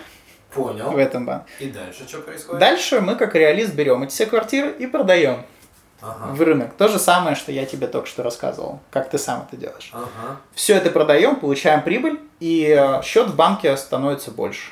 [0.53, 0.91] Понял.
[0.91, 1.45] в этом банке.
[1.59, 2.59] И дальше что происходит?
[2.59, 5.45] Дальше мы, как реалист, берем эти все квартиры и продаем
[6.01, 6.31] Ага.
[6.33, 6.73] в рынок.
[6.77, 9.89] То же самое, что я тебе только что рассказывал, как ты сам это делаешь.
[9.93, 10.37] Ага.
[10.53, 14.71] Все это продаем, получаем прибыль, и э, счет в банке становится больше.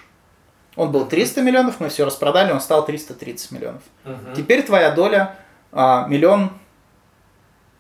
[0.76, 3.82] Он был 300 миллионов, мы все распродали, он стал 330 миллионов.
[4.04, 4.36] Мгм.
[4.36, 5.36] Теперь твоя доля
[5.72, 6.52] а, миллион,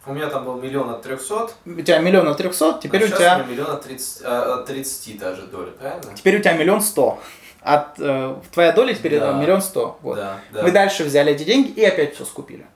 [0.07, 1.55] У меня там был миллион от трехсот.
[1.65, 4.53] у тебя миллион от 300, теперь а у сейчас тебя, меня миллион от 30, а,
[4.55, 6.13] от 30 даже доли, правильно?
[6.15, 7.19] теперь у тебя миллион сто.
[7.61, 9.31] От, э, твоя доля теперь Да.
[9.31, 9.97] э, миллион сто.
[10.03, 10.17] Вот.
[10.17, 10.61] Да, да.
[10.61, 12.67] Мы дальше взяли эти деньги и опять все скупили.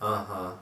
[0.00, 0.52] Ага.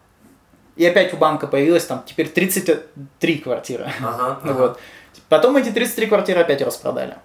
[0.77, 3.91] И опять у банка появилось там теперь 33 квартиры.
[4.01, 4.39] Ага.
[4.45, 4.53] Ага.
[4.53, 4.81] Вот.
[5.29, 7.17] Потом эти 33 квартиры опять распродали.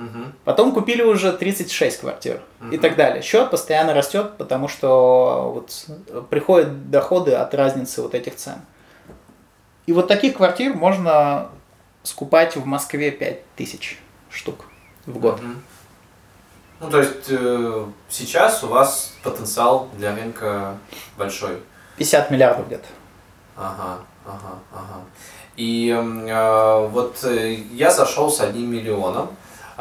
[0.00, 0.32] Мгм.
[0.44, 2.78] Потом купили уже 36 квартир и Мгм.
[2.80, 3.22] так далее.
[3.22, 5.86] Счет постоянно растет, потому что вот
[6.30, 8.56] приходят доходы от разницы вот этих цен.
[9.84, 11.50] И вот таких квартир можно
[12.02, 13.98] скупать в Москве 5000
[14.30, 14.64] штук
[15.04, 15.42] в год.
[15.42, 15.62] Мгм.
[16.80, 20.78] Ну, то есть э, сейчас у вас потенциал для рынка
[21.18, 21.58] большой.
[21.98, 22.86] 50 миллиардов где-то.
[23.54, 25.00] Ага, ага, ага.
[25.56, 29.28] И э, вот э, я зашел с одним миллионом.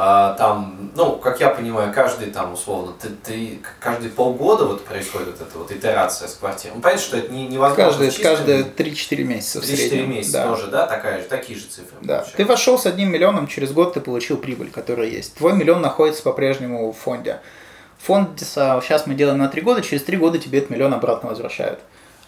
[0.01, 5.27] А, там, ну, как я понимаю, каждый там, условно, ты, ты- каждые полгода вот происходит
[5.27, 6.77] вот эта вот итерация с квартирой.
[6.77, 10.11] Ну, понятно, что это не, невозможно Каждые, каждые 3-4 месяца в 3-4 среднем.
[10.11, 10.47] месяца да.
[10.47, 11.97] тоже, да, такая же, такие же цифры.
[12.01, 12.25] Да.
[12.33, 15.35] Ты вошел с одним миллионом, через год ты получил прибыль, которая есть.
[15.35, 17.41] Твой миллион находится по-прежнему в фонде.
[17.97, 21.27] Фонд а, сейчас мы делаем на три года, через три года тебе этот миллион обратно
[21.27, 21.81] возвращают.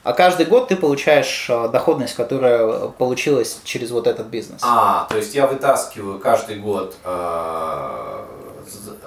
[0.03, 4.61] А каждый год ты получаешь а, доходность, которая получилась через вот этот бизнес.
[4.63, 8.25] А, то есть я вытаскиваю каждый год э,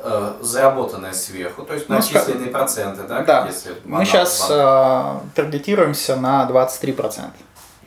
[0.04, 3.22] э, заработанное сверху, то есть Ну, начисленные проценты, да?
[3.22, 3.46] Да.
[3.46, 5.20] если Мы сейчас банан.
[5.34, 7.24] таргетируемся на 23%.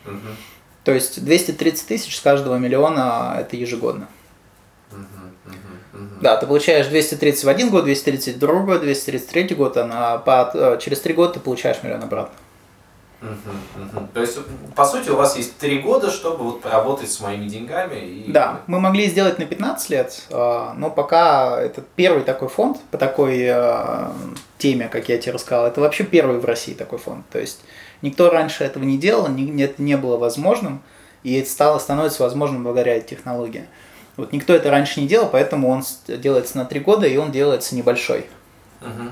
[0.06, 0.36] Мгм,
[0.84, 4.08] То есть 230 тысяч с каждого миллиона это ежегодно.
[6.22, 10.18] Да, ты получаешь 230 в один год, 230 в другой год, 233 год, а на,
[10.18, 12.34] по- э, через три года ты получаешь миллион обратно.
[14.14, 14.38] То есть,
[14.76, 18.32] по сути, у вас есть три года, чтобы вот поработать с моими деньгами и.
[18.32, 22.98] Да, мы могли сделать на 15 лет, э, но пока это первый такой фонд по
[22.98, 24.12] такой э,
[24.60, 27.26] теме, как я тебе рассказал, это вообще первый в России такой фонд.
[27.32, 27.62] То есть
[28.04, 30.84] никто раньше этого не делал, это не было возможным,
[31.24, 33.66] и это стало, становится возможным благодаря технологии.
[34.16, 37.76] Вот никто это раньше не делал, поэтому он делается на три года, и он делается
[37.76, 38.26] небольшой,
[38.82, 39.12] Мгм.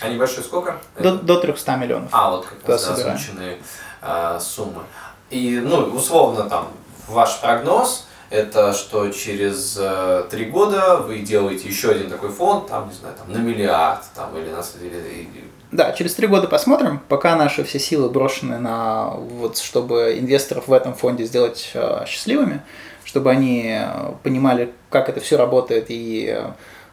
[0.00, 0.76] А небольшой сколько?
[0.98, 2.08] до, до 300 миллионов.
[2.12, 3.16] А, вот как раз да, собираем.
[3.16, 3.58] озвученные
[4.00, 4.82] а, суммы.
[5.30, 6.68] И, ну, условно, там,
[7.06, 12.88] ваш прогноз, это что через э, три года вы делаете еще один такой фонд, там,
[12.88, 14.60] не знаю, там, на миллиард, там, или на...
[14.82, 17.00] или- Да, через три года посмотрим.
[17.08, 22.62] Пока наши все силы брошены на вот, чтобы инвесторов в этом фонде сделать э, счастливыми,
[23.04, 26.26] чтобы они э, понимали, как это все работает и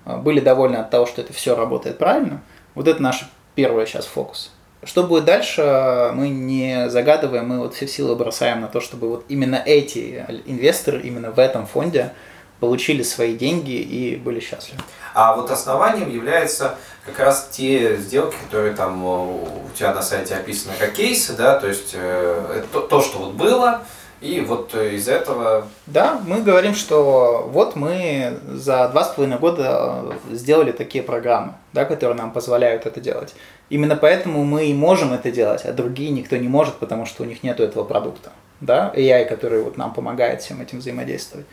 [0.06, 2.42] э, были довольны от того, что это все работает правильно.
[2.78, 4.52] Вот это наш первый сейчас фокус.
[4.84, 9.26] Что будет дальше, мы не загадываем, мы вот все силы бросаем на то, чтобы вот
[9.30, 12.14] именно эти инвесторы именно в этом фонде
[12.60, 14.80] получили свои деньги и были счастливы.
[15.16, 20.36] А вот основанием является как раз те сделки, которые там э, у тебя на сайте
[20.36, 23.82] описаны как кейсы, да, то есть э, то, что вот было,
[24.22, 29.38] и вот э, из этого Да, мы говорим, что вот мы за два с половиной
[29.40, 33.36] года сделали такие программы, да, которые нам позволяют это делать.
[33.70, 37.26] Именно поэтому мы и можем это делать, а другие никто не может, потому что у
[37.26, 38.32] них нет этого продукта.
[38.60, 41.46] Да, AI, который вот нам помогает всем этим взаимодействовать.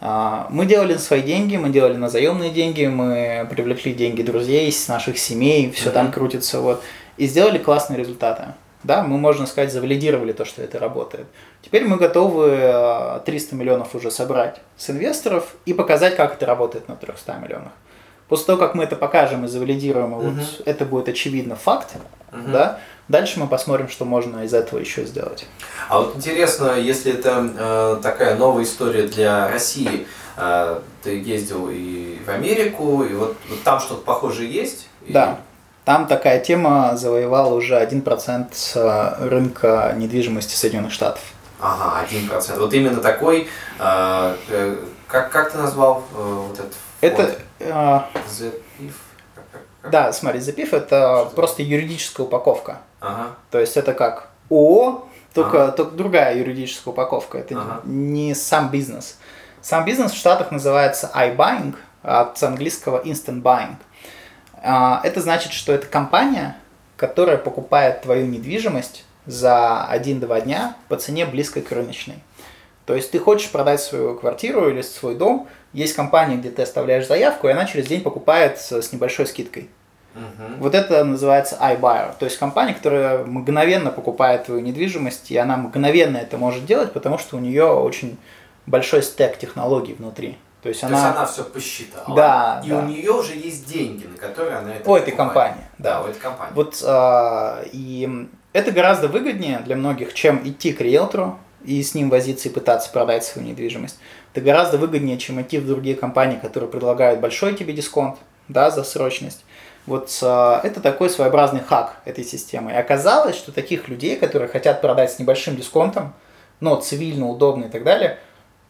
[0.00, 4.74] А, Мы делали на свои деньги, мы делали на заемные деньги, мы привлекли деньги друзей,
[4.88, 6.14] наших семей, все там Мгм.
[6.14, 6.82] крутится, вот,
[7.16, 8.46] и сделали классные результаты.
[8.84, 11.26] Да, мы, можно сказать, завалидировали то, что это работает.
[11.62, 16.88] Теперь мы готовы э, 300 миллионов уже собрать с инвесторов и показать, как это работает
[16.88, 17.72] на 300 миллионах.
[18.28, 20.34] После того, как мы это покажем и завалидируем, Мгм.
[20.40, 21.94] вот это будет очевидно факт,
[22.32, 22.50] Мгм.
[22.52, 25.46] да, дальше мы посмотрим, что можно из этого еще сделать.
[25.88, 30.06] А вот интересно, если это э, такая новая история для России,
[30.36, 34.88] э, ты ездил и в Америку, и вот, вот там что-то похожее есть?
[35.06, 35.12] И...
[35.84, 41.22] Там такая тема завоевала уже 1% э, рынка недвижимости Соединенных Штатов.
[41.60, 42.58] Ага, 1%.
[42.58, 44.76] Вот именно такой, э, э,
[45.08, 48.92] как, как ты назвал э, вот этот Это, э, The Pif?
[49.90, 52.78] Да, смотри, запив это просто юридическая упаковка.
[53.00, 53.30] Ага.
[53.50, 55.72] То есть это как ООО, только, Ага.
[55.72, 57.38] только другая юридическая упаковка.
[57.38, 57.80] Это Ага.
[57.84, 59.18] не сам бизнес.
[59.60, 63.76] Сам бизнес в Штатах называется iBuying, от английского instant buying.
[64.62, 66.56] А, Это значит, что это компания,
[66.96, 72.16] которая покупает твою недвижимость за 1-2 дня по цене близкой к рыночной.
[72.86, 77.06] То есть ты хочешь продать свою квартиру или свой дом, есть компания, где ты оставляешь
[77.06, 79.70] заявку, и она через день покупает с небольшой скидкой.
[80.14, 80.58] Мгм.
[80.58, 86.18] Вот это называется iBuyer, то есть компания, которая мгновенно покупает твою недвижимость, и она мгновенно
[86.18, 88.18] это может делать, потому что у нее очень
[88.66, 90.36] большой стек технологий внутри.
[90.62, 90.96] То есть То она...
[90.96, 92.16] есть она все посчитала.
[92.16, 92.78] Да, И да.
[92.78, 95.16] у нее уже есть деньги, на которые она это У этой покупает.
[95.16, 96.02] компании, Да, да.
[96.02, 96.52] у этой компании.
[96.54, 102.10] Вот а, и это гораздо выгоднее для многих, чем идти к риэлтору и с ним
[102.10, 103.98] возиться и пытаться продать свою недвижимость.
[104.32, 108.84] Это гораздо выгоднее, чем идти в другие компании, которые предлагают большой тебе дисконт, да, за
[108.84, 109.44] срочность.
[109.86, 112.70] Вот а, это такой своеобразный хак этой системы.
[112.70, 116.14] И оказалось, что таких людей, которые хотят продать с небольшим дисконтом,
[116.60, 118.20] но цивильно, удобно и так далее,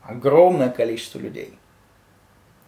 [0.02, 1.58] огромное количество людей.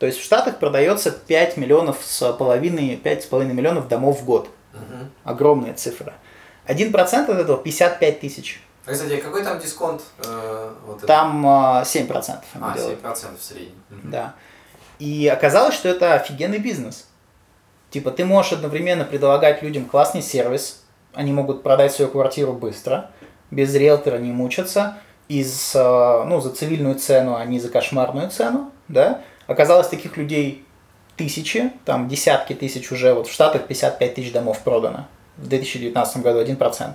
[0.04, 4.50] То есть в Штатах продается 5 миллионов с половиной, 5,5 миллионов домов в год.
[4.74, 5.10] Мгм.
[5.24, 6.12] Огромная цифра.
[6.66, 8.62] 1% от этого 55 тысяч.
[8.84, 10.02] А, Кстати, какой там дисконт?
[10.22, 11.06] э, вот?
[11.06, 13.02] Там а, 7% они А, делают.
[13.02, 13.72] 7% в среднем.
[13.88, 14.34] Да.
[14.98, 17.08] И оказалось, что это офигенный бизнес.
[17.88, 20.84] Типа ты можешь одновременно предлагать людям классный сервис,
[21.14, 23.10] они могут продать свою квартиру быстро,
[23.50, 24.98] без риэлтора не мучаться,
[25.28, 29.22] из, э, ну, за цивильную цену, а не за кошмарную цену, да.
[29.46, 30.64] Оказалось, таких людей
[31.16, 36.40] тысячи, там десятки тысяч уже, вот в Штатах 55 тысяч домов продано в 2019 году,
[36.40, 36.94] 1%.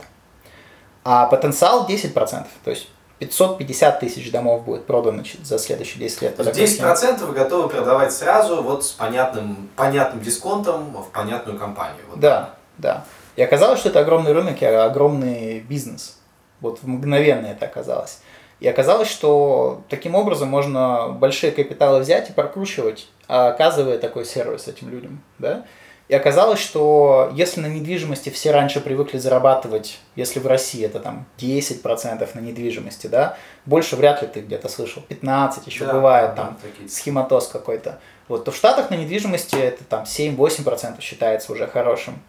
[1.04, 2.90] А потенциал 10%, то есть
[3.20, 6.38] 550 тысяч домов будет продано за следующие 10 лет.
[6.38, 12.02] То есть 10% вы готовы продавать сразу вот с понятным, понятным дисконтом в понятную компанию.
[12.10, 12.20] Вот.
[12.20, 13.04] Да, да.
[13.36, 16.18] И оказалось, что это огромный рынок и огромный бизнес.
[16.62, 18.20] Вот мгновенно это оказалось.
[18.60, 24.90] И оказалось, что таким образом можно большие капиталы взять и прокручивать, оказывая такой сервис этим
[24.90, 25.24] людям.
[25.38, 25.66] Да?
[26.10, 31.28] И оказалось, что если на недвижимости все раньше привыкли зарабатывать, если в России это там
[31.38, 33.38] 10% на недвижимости, да,
[33.68, 38.00] больше вряд ли ты где-то слышал, 15 еще Да, бывает да, там такие схематоз какой-то.
[38.28, 42.20] Вот, то в Штатах на недвижимости это там 7-8% считается уже хорошим.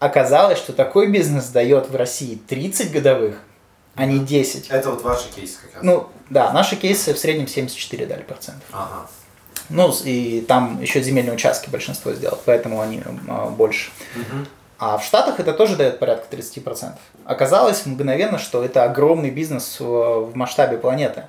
[0.00, 3.42] Оказалось, что такой бизнес дает в России 30 годовых,
[3.94, 4.68] а не 10.
[4.68, 5.82] Это вот ваши кейсы как раз.
[5.82, 8.64] Ну, да, наши кейсы в среднем 74 дали процентов.
[8.72, 9.08] Ага.
[9.68, 13.90] Ну, и там еще земельные участки большинство сделал, поэтому они а, больше.
[14.14, 14.46] Мгм.
[14.78, 16.94] А в Штатах это тоже дает порядка 30%.
[17.24, 21.26] Оказалось мгновенно, что это огромный бизнес в, в масштабе планеты.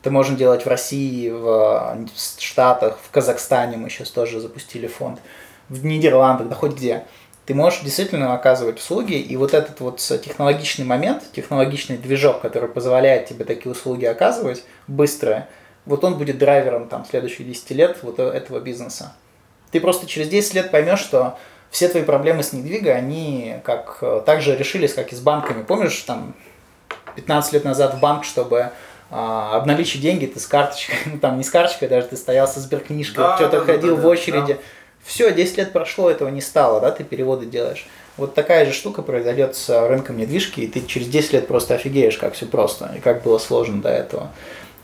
[0.00, 2.06] Это можно делать в России, в э,
[2.38, 5.20] Штатах, в Казахстане мы сейчас тоже запустили фонд,
[5.68, 7.04] в Нидерландах, да хоть где.
[7.48, 13.24] Ты можешь действительно оказывать услуги, и вот этот вот технологичный момент, технологичный движок, который позволяет
[13.24, 15.48] тебе такие услуги оказывать быстро,
[15.86, 19.14] вот он будет драйвером там следующих 10 лет вот э- этого бизнеса.
[19.70, 21.38] Ты просто через 10 лет поймешь, что
[21.70, 25.62] все твои проблемы с недвигой, они как э, так же решились, как и с банками.
[25.62, 26.34] Помнишь, там
[27.16, 28.72] 15 лет назад в банк, чтобы
[29.10, 32.60] а, обналичить деньги, ты с карточкой, ну там не с карточкой даже, ты стоял со
[32.60, 34.52] сберкнижкой, Да, что-то да, ходил да, в очереди.
[34.52, 34.60] да.
[35.04, 37.88] Все, 10 лет прошло, этого не стало, да, ты переводы делаешь.
[38.16, 42.18] Вот такая же штука произойдет с рынком недвижки, и ты через 10 лет просто офигеешь,
[42.18, 44.30] как все просто, и как было сложно до этого.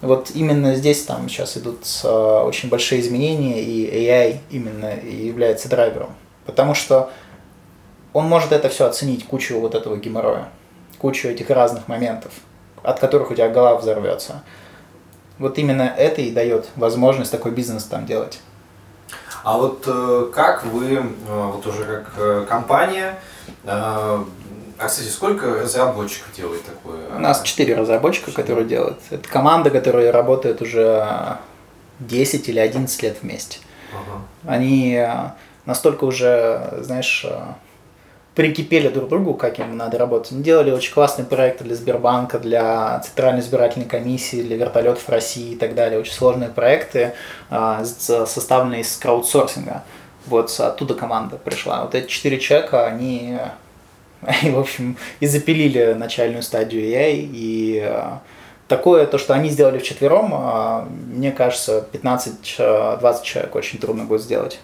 [0.00, 6.14] Вот именно здесь там сейчас идут э, очень большие изменения, и AI именно является драйвером.
[6.46, 7.10] Потому что
[8.12, 10.48] он может это все оценить, кучу вот этого геморроя,
[10.98, 12.32] кучу этих разных моментов,
[12.82, 14.42] от которых у тебя голова взорвется.
[15.38, 18.38] Вот именно это и дает возможность такой бизнес там делать.
[19.44, 23.18] А вот э, как вы, э, вот уже как э, компания,
[23.64, 24.24] а,
[24.78, 27.14] кстати, сколько разработчиков делает такое?
[27.14, 28.98] У нас четыре разработчика, которые делают.
[29.10, 31.38] Это команда, которая работает уже
[32.00, 33.58] 10 или 11 лет вместе.
[33.92, 34.22] Ага.
[34.46, 35.06] Они
[35.66, 37.24] настолько уже, знаешь,
[38.34, 40.32] прикипели друг к другу, как им надо работать.
[40.32, 45.56] Они делали очень классные проекты для Сбербанка, для Центральной избирательной комиссии, для вертолетов России и
[45.56, 46.00] так далее.
[46.00, 47.12] Очень сложные проекты,
[47.50, 49.84] с- составленные из краудсорсинга.
[50.26, 51.82] Вот оттуда команда пришла.
[51.82, 53.38] Вот эти четыре человека, они,
[54.22, 58.18] э, и, в общем, и запилили начальную стадию AI, и э,
[58.68, 64.58] такое, то, что они сделали вчетвером, а, мне кажется, 15-20 человек очень трудно будет сделать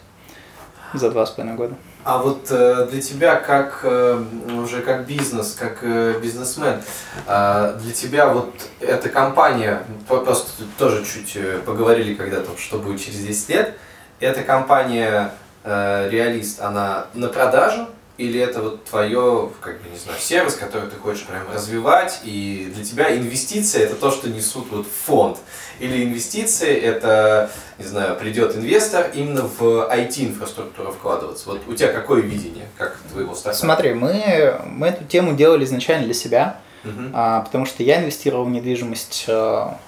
[0.94, 1.74] за два с половиной года.
[2.02, 4.24] А вот э, для тебя, как э,
[4.62, 6.80] уже как бизнес, как э, бизнесмен,
[7.26, 13.74] для тебя вот эта компания, просто тоже чуть поговорили когда-то, что будет через 10 лет,
[14.18, 15.32] эта компания
[15.64, 17.86] Реалист, она на продажу
[18.20, 22.70] или это вот твое, как бы, не знаю, сервис, который ты хочешь прям развивать, и
[22.74, 25.38] для тебя инвестиция это то, что несут вот фонд,
[25.78, 31.48] или инвестиции это, не знаю, придет инвестор именно в IT-инфраструктуру вкладываться.
[31.48, 33.58] Вот у тебя какое видение, как твоего стартапа?
[33.58, 37.10] Смотри, мы, мы эту тему делали изначально для себя, uh-huh.
[37.14, 39.78] а, потому что я инвестировал в недвижимость а,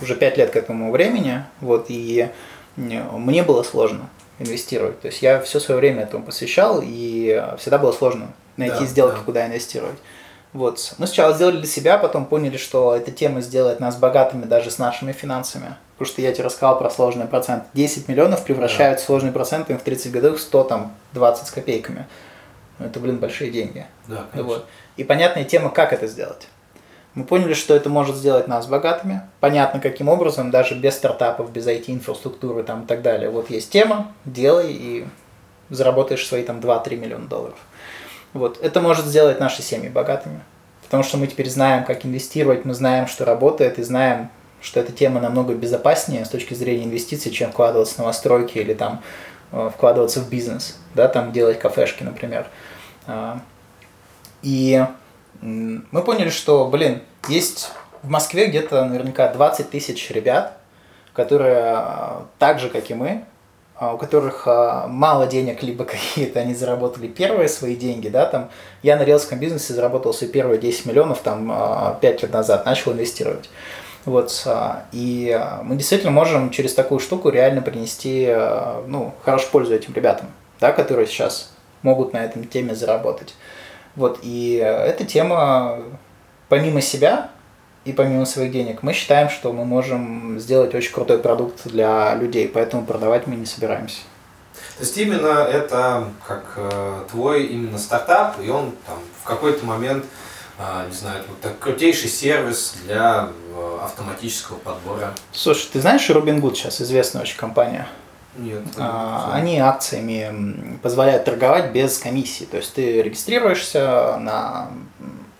[0.00, 2.28] уже пять лет к этому времени, вот, и
[2.76, 4.08] мне было сложно
[4.38, 5.00] инвестировать.
[5.00, 9.16] То есть я все свое время этому посвящал, и всегда было сложно найти да, сделки,
[9.16, 9.22] да.
[9.24, 9.98] куда инвестировать.
[10.52, 10.94] Вот.
[10.98, 14.78] Мы сначала сделали для себя, потом поняли, что эта тема сделает нас богатыми даже с
[14.78, 15.74] нашими финансами.
[15.96, 17.64] Потому что я тебе рассказал про сложный процент.
[17.74, 19.04] 10 миллионов превращают да.
[19.04, 22.06] сложный процент в 30 годах 100, там, 20 с копейками.
[22.78, 23.86] Это, блин, большие деньги.
[24.06, 24.54] Да, конечно.
[24.54, 24.66] Вот.
[24.96, 26.48] И понятная тема, как это сделать.
[27.14, 29.22] Мы поняли, что это может сделать нас богатыми.
[29.40, 33.30] Понятно, каким образом, даже без стартапов, без IT-инфраструктуры там, и так далее.
[33.30, 35.06] Вот есть тема, делай и
[35.70, 37.58] заработаешь свои там 2-3 миллиона долларов.
[38.32, 38.58] Вот.
[38.60, 40.40] Это может сделать наши семьи богатыми.
[40.82, 44.28] Потому что мы теперь знаем, как инвестировать, мы знаем, что работает, и знаем,
[44.60, 49.02] что эта тема намного безопаснее с точки зрения инвестиций, чем вкладываться в новостройки или там
[49.52, 52.46] э, вкладываться в бизнес, да, там делать кафешки, например.
[53.06, 53.40] А,
[54.42, 54.84] и
[55.44, 57.70] мы поняли, что, блин, есть
[58.02, 60.56] в Москве где-то наверняка 20 тысяч ребят,
[61.12, 63.24] которые а, так же, как и мы,
[63.76, 68.48] а, у которых а, мало денег, либо какие-то они заработали первые свои деньги, да, там,
[68.82, 73.50] я на риэлском бизнесе заработал свои первые 10 миллионов, там, 5 лет назад, начал инвестировать.
[74.06, 74.46] Вот,
[74.92, 78.30] и мы действительно можем через такую штуку реально принести,
[78.86, 80.26] ну, хорошую пользу этим ребятам,
[80.60, 83.34] да, которые сейчас могут на этом теме заработать.
[83.96, 85.78] Вот, и эта тема,
[86.48, 87.30] помимо себя
[87.84, 92.48] и помимо своих денег, мы считаем, что мы можем сделать очень крутой продукт для людей,
[92.48, 94.00] поэтому продавать мы не собираемся.
[94.78, 100.04] То есть именно это как э, твой именно стартап, и он там в какой-то момент,
[100.58, 105.14] э, не знаю, вот так, крутейший сервис для э, автоматического подбора.
[105.32, 107.86] Слушай, ты знаешь Robinhood сейчас известная очень компания?
[108.36, 108.62] Нет.
[108.78, 112.44] А, они акциями позволяют торговать без комиссии.
[112.44, 114.70] То есть ты регистрируешься на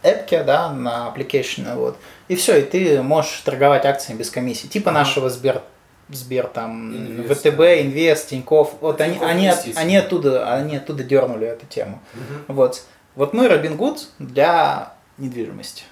[0.03, 1.97] эпке, да, на application, вот,
[2.29, 4.67] и все, и ты можешь торговать акциями без комиссии.
[4.67, 5.01] Типа ага.
[5.01, 5.63] нашего Сбер,
[6.11, 7.81] Сбер там, Инвест, ВТБ, да.
[7.81, 8.75] Инвест, Тиньков.
[8.81, 12.01] Вот они, они, они, оттуда, они оттуда дернули эту тему.
[12.15, 12.55] Угу.
[12.55, 12.85] Вот.
[13.17, 15.85] Вот мы Robinhood для недвижимости.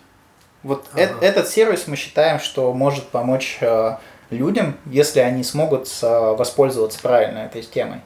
[0.63, 1.03] Вот ага.
[1.03, 3.97] э- этот сервис мы считаем, что может помочь э,
[4.33, 8.01] людям, если они смогут воспользоваться правильно этой темой.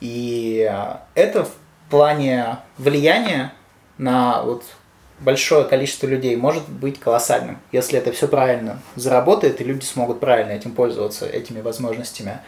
[0.00, 1.50] И а, это в
[1.90, 3.52] плане влияния
[3.96, 4.62] на вот
[5.20, 10.52] большое количество людей может быть колоссальным, если это все правильно заработает и люди смогут правильно
[10.52, 12.38] этим пользоваться, этими возможностями.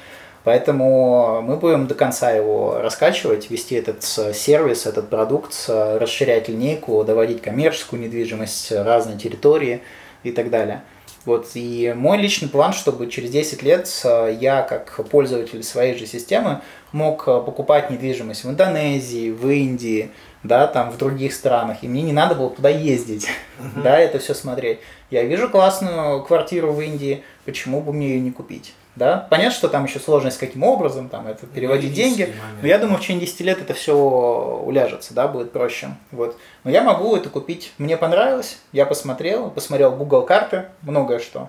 [0.43, 7.43] Поэтому мы будем до конца его раскачивать, вести этот сервис, этот продукт, расширять линейку, доводить
[7.43, 9.83] коммерческую недвижимость, разные территории
[10.23, 10.83] и так далее.
[11.27, 16.07] Вот, и мой личный план, чтобы через 10 лет э, я, как пользователь своей же
[16.07, 16.63] системы,
[16.93, 20.11] мог э, покупать недвижимость в Индонезии, в Индии,
[20.43, 23.27] да, там в других странах, и мне не надо было туда ездить,
[23.59, 23.83] uh-huh.
[23.85, 24.79] да, это все смотреть.
[25.11, 28.73] Я вижу классную квартиру в Индии, почему бы мне ее не купить?
[29.01, 29.27] Да?
[29.31, 32.59] Понятно, что там еще сложность каким образом, там это переводить деньги, момент.
[32.61, 35.97] но я думаю, в течение 10 лет это все уляжется, да, будет проще.
[36.11, 36.37] Вот.
[36.65, 37.73] Но я могу это купить.
[37.79, 41.49] Мне понравилось, я посмотрел, посмотрел Google карты, многое что.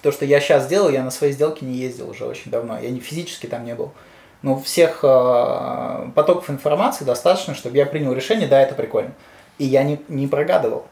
[0.00, 2.88] То, что я сейчас делал, я на свои сделки не ездил уже очень давно, я
[2.88, 3.92] не физически там не был.
[4.40, 9.12] Но всех э, потоков информации достаточно, чтобы я принял решение, да, это прикольно.
[9.58, 10.86] И я не, не прогадывал.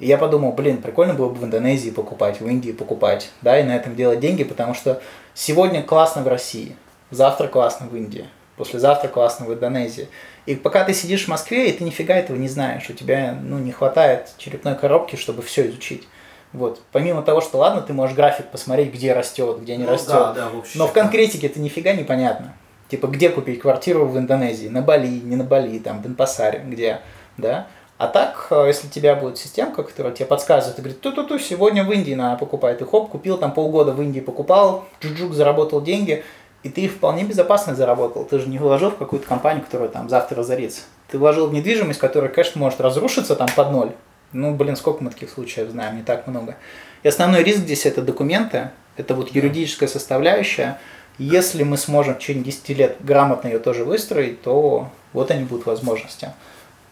[0.00, 3.62] И я подумал, блин, прикольно было бы в Индонезии покупать, в Индии покупать, да, и
[3.62, 5.00] на этом делать деньги, потому что
[5.34, 6.74] сегодня классно в России,
[7.10, 8.26] завтра классно в Индии,
[8.56, 10.08] послезавтра классно в Индонезии.
[10.46, 13.58] И пока ты сидишь в Москве, и ты нифига этого не знаешь, у тебя ну,
[13.58, 16.08] не хватает черепной коробки, чтобы все изучить.
[16.52, 16.82] Вот.
[16.92, 20.08] Помимо того, что ладно, ты можешь график посмотреть, где растет, где не ну, растет.
[20.08, 22.54] Да, да, в общем, но в конкретике это нифига непонятно.
[22.88, 24.66] Типа, где купить квартиру в Индонезии?
[24.66, 27.02] На Бали, не на Бали, там, в Денпасаре, где,
[27.36, 27.68] да?
[28.00, 31.84] А так, э, если у тебя будет системка, которая тебе подсказывает и говорит, ту-ту-ту, сегодня
[31.84, 36.24] в Индии надо покупать, ты хоп, купил там полгода в Индии, покупал, джуджук, заработал деньги,
[36.62, 38.24] и ты их вполне безопасно заработал.
[38.24, 40.80] Ты же не вложил в какую-то компанию, которая там завтра разорится.
[41.08, 43.92] Ты вложил в недвижимость, которая, конечно, может разрушиться там под ноль,
[44.32, 46.56] Ну, блин, сколько мы таких случаев знаем, не так много.
[47.02, 50.78] И основной риск здесь это документы, это вот юридическая составляющая.
[51.18, 55.66] Если мы сможем в течение 10 лет грамотно ее тоже выстроить, то вот они будут
[55.66, 56.30] возможности.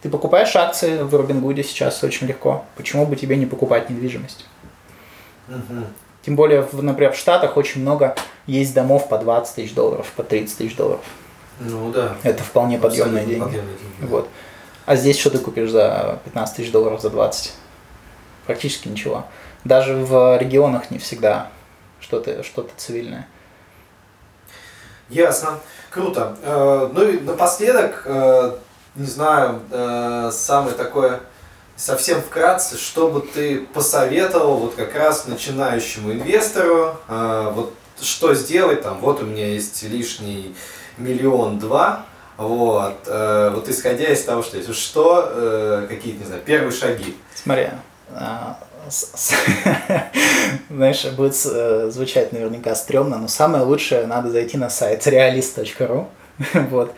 [0.03, 2.64] Ты покупаешь акции в Робингуде сейчас очень легко.
[2.76, 4.46] Почему бы тебе не покупать недвижимость?
[5.49, 5.86] Мгм.
[6.22, 8.14] Тем более, в, например, в Штатах очень много
[8.46, 11.01] есть домов по 20 тысяч долларов, по 30 тысяч долларов.
[11.61, 12.16] Ну да.
[12.22, 13.40] Это вполне подъемные деньги.
[13.40, 14.11] подъемные деньги.
[14.11, 14.28] Вот.
[14.86, 17.53] А здесь что ты купишь за 15 тысяч долларов за 20?
[18.46, 19.26] Практически ничего.
[19.64, 21.51] Даже в регионах не всегда
[22.01, 23.26] что-то что цивильное.
[25.09, 25.59] Ясно.
[25.90, 26.36] Круто.
[26.42, 28.53] Э, Ну и напоследок, э,
[28.99, 31.20] не знаю, э, самое такое
[31.76, 38.82] совсем вкратце, что бы ты посоветовал вот как раз начинающему инвестору, э, вот что сделать,
[38.82, 40.55] там, вот у меня есть лишний
[40.99, 42.05] миллион два,
[42.36, 47.16] вот, э, вот исходя из того, что есть, что, э, какие-то, не знаю, первые шаги.
[47.34, 47.68] Смотри,
[48.88, 49.34] с-
[50.70, 56.07] знаешь, будет э, звучать наверняка стрёмно, но самое лучшее надо зайти на сайт realist.ru
[56.70, 56.92] вот,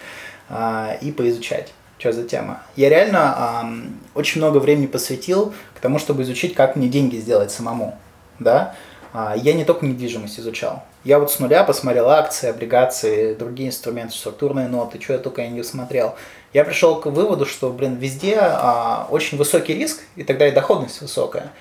[0.49, 2.63] а, и поизучать, что за тема.
[2.75, 7.53] Я реально ам, очень много времени посвятил к тому, чтобы изучить, как мне деньги сделать
[7.53, 7.97] самому,
[8.39, 8.75] да.
[9.13, 10.83] А, Я не только недвижимость изучал.
[11.05, 15.63] Я вот с нуля посмотрел акции, облигации, другие инструменты, структурные ноты, что я только не
[15.63, 16.15] смотрел.
[16.53, 21.01] Я пришел к выводу, что, блин, везде а, очень высокий риск, и тогда и доходность
[21.01, 21.53] высокая.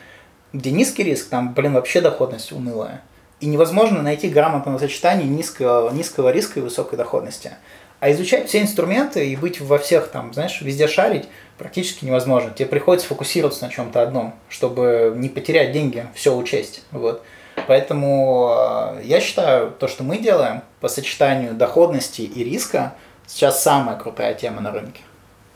[0.51, 3.01] Где низкий риск, там, блин, вообще доходность унылая.
[3.39, 7.53] И невозможно найти грамотное сочетание низкого, низкого риска и высокой доходности.
[7.99, 11.27] А изучать все инструменты и быть во всех там, знаешь, везде шарить
[11.57, 12.51] практически невозможно.
[12.51, 16.83] Тебе приходится фокусироваться на чем-то одном, чтобы не потерять деньги, все учесть.
[16.91, 17.23] Вот.
[17.67, 22.95] Поэтому э, я считаю, то, что мы делаем по сочетанию доходности и риска,
[23.27, 25.01] сейчас самая крутая тема на рынке.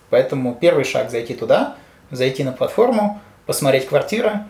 [0.10, 1.78] Поэтому первый шаг зайти туда,
[2.12, 4.44] зайти на платформу, посмотреть квартиры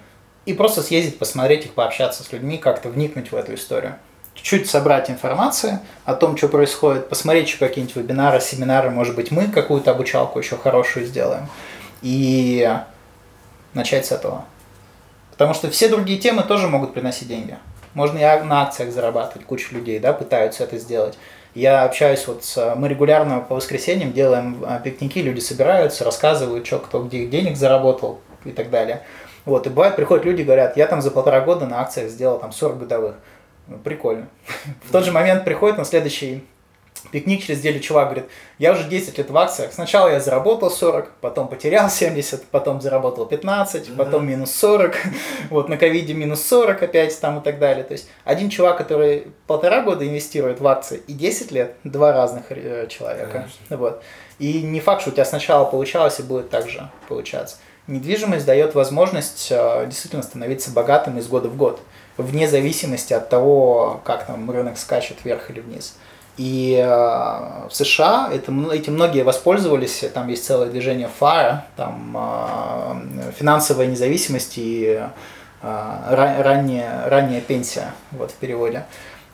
[0.46, 3.96] и просто съездить, посмотреть их, пообщаться с людьми, как-то вникнуть в эту историю.
[4.36, 9.48] Чуть-чуть собрать информацию о том, что происходит, посмотреть еще какие-нибудь вебинары, семинары, может быть, мы
[9.48, 11.48] какую-то обучалку еще хорошую сделаем.
[12.02, 12.70] И
[13.74, 14.46] начать с этого.
[15.32, 17.58] Потому что все другие темы тоже могут приносить деньги.
[17.94, 21.18] Можно и на акциях зарабатывать, куча людей, да, пытаются это сделать.
[21.54, 22.76] Я общаюсь вот с...
[22.76, 28.22] Мы регулярно по воскресеньям делаем а, пикники, люди собираются, рассказывают, что кто где денег заработал
[28.44, 29.04] и так далее.
[29.46, 32.52] Вот, и бывает, приходят люди, говорят, я там за полтора года на акциях сделал там
[32.52, 33.16] 40 годовых.
[33.68, 34.28] Ну, Прикольно.
[34.84, 36.44] В тот же момент приходит на следующий
[37.12, 38.26] пикник через неделю чувак говорит,
[38.58, 39.74] я уже 10 лет в акциях.
[39.74, 44.96] Сначала я заработал 40, потом потерял 70, потом заработал 15, потом минус 40,
[45.50, 47.84] вот на ковиде минус 40 опять там и так далее.
[47.84, 52.46] То есть один чувак, который полтора года инвестирует в акции и 10 лет, два разных
[52.50, 53.32] э, человека.
[53.32, 53.78] Конечно.
[53.78, 54.04] Вот.
[54.40, 57.58] И не факт, что у тебя сначала получалось и будет так же получаться.
[57.88, 61.82] Недвижимость дает возможность э, действительно становиться богатым из года в год,
[62.18, 65.96] вне зависимости от того, как там рынок скачет вверх или вниз.
[66.38, 73.32] И э, в США это, этим многие воспользовались, там есть целое движение FIRE, там э,
[73.38, 75.08] финансовая независимость и э,
[75.62, 78.86] ра- ранняя, ранняя пенсия, вот в переводе.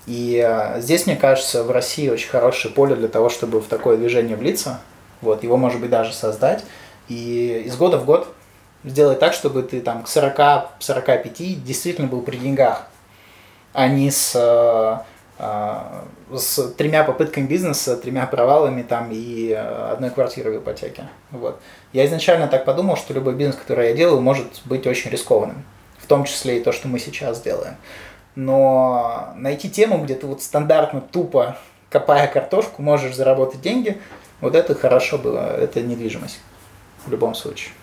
[0.07, 3.95] И э, здесь, мне кажется, в России очень хорошее поле для того, чтобы в такое
[3.95, 4.81] движение влиться,
[5.21, 6.65] вот, его, может быть, даже создать,
[7.07, 8.33] и из года в год
[8.83, 12.87] сделать так, чтобы ты там к 40-45 действительно был при деньгах,
[13.73, 14.97] а не с, э,
[15.39, 21.03] э, с тремя попытками бизнеса, тремя провалами там и э, одной квартирой в ипотеке.
[21.31, 21.59] Вот.
[21.93, 25.65] Я изначально так подумал, что любой бизнес, который я делаю, может быть очень рискованным.
[25.97, 27.75] В том числе и то, что мы сейчас делаем.
[28.35, 31.57] Но найти тему, где ты вот стандартно, тупо,
[31.89, 33.99] копая картошку, можешь заработать деньги,
[34.41, 36.39] вот это хорошо было, это недвижимость
[37.05, 37.73] в любом случае.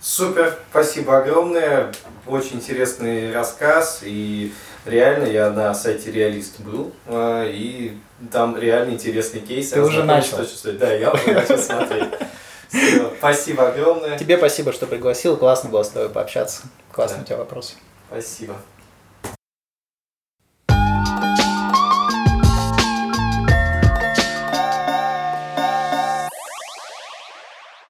[0.00, 1.92] Супер, спасибо огромное.
[2.26, 4.00] Очень интересный рассказ.
[4.02, 4.52] И
[4.86, 6.92] реально я на сайте Реалист был.
[7.06, 7.98] э, И
[8.32, 9.70] там реально интересный кейс.
[9.70, 10.44] Ты уже Ознакомился, начал.
[10.44, 10.78] что чувствовать.
[10.78, 12.08] Да, я уже начал смотреть.
[13.18, 14.16] Спасибо огромное.
[14.18, 16.62] Тебе спасибо, что пригласил, классно было с тобой пообщаться.
[16.92, 17.22] Классные Да.
[17.22, 17.74] у тебя вопросы.
[18.08, 18.56] Спасибо.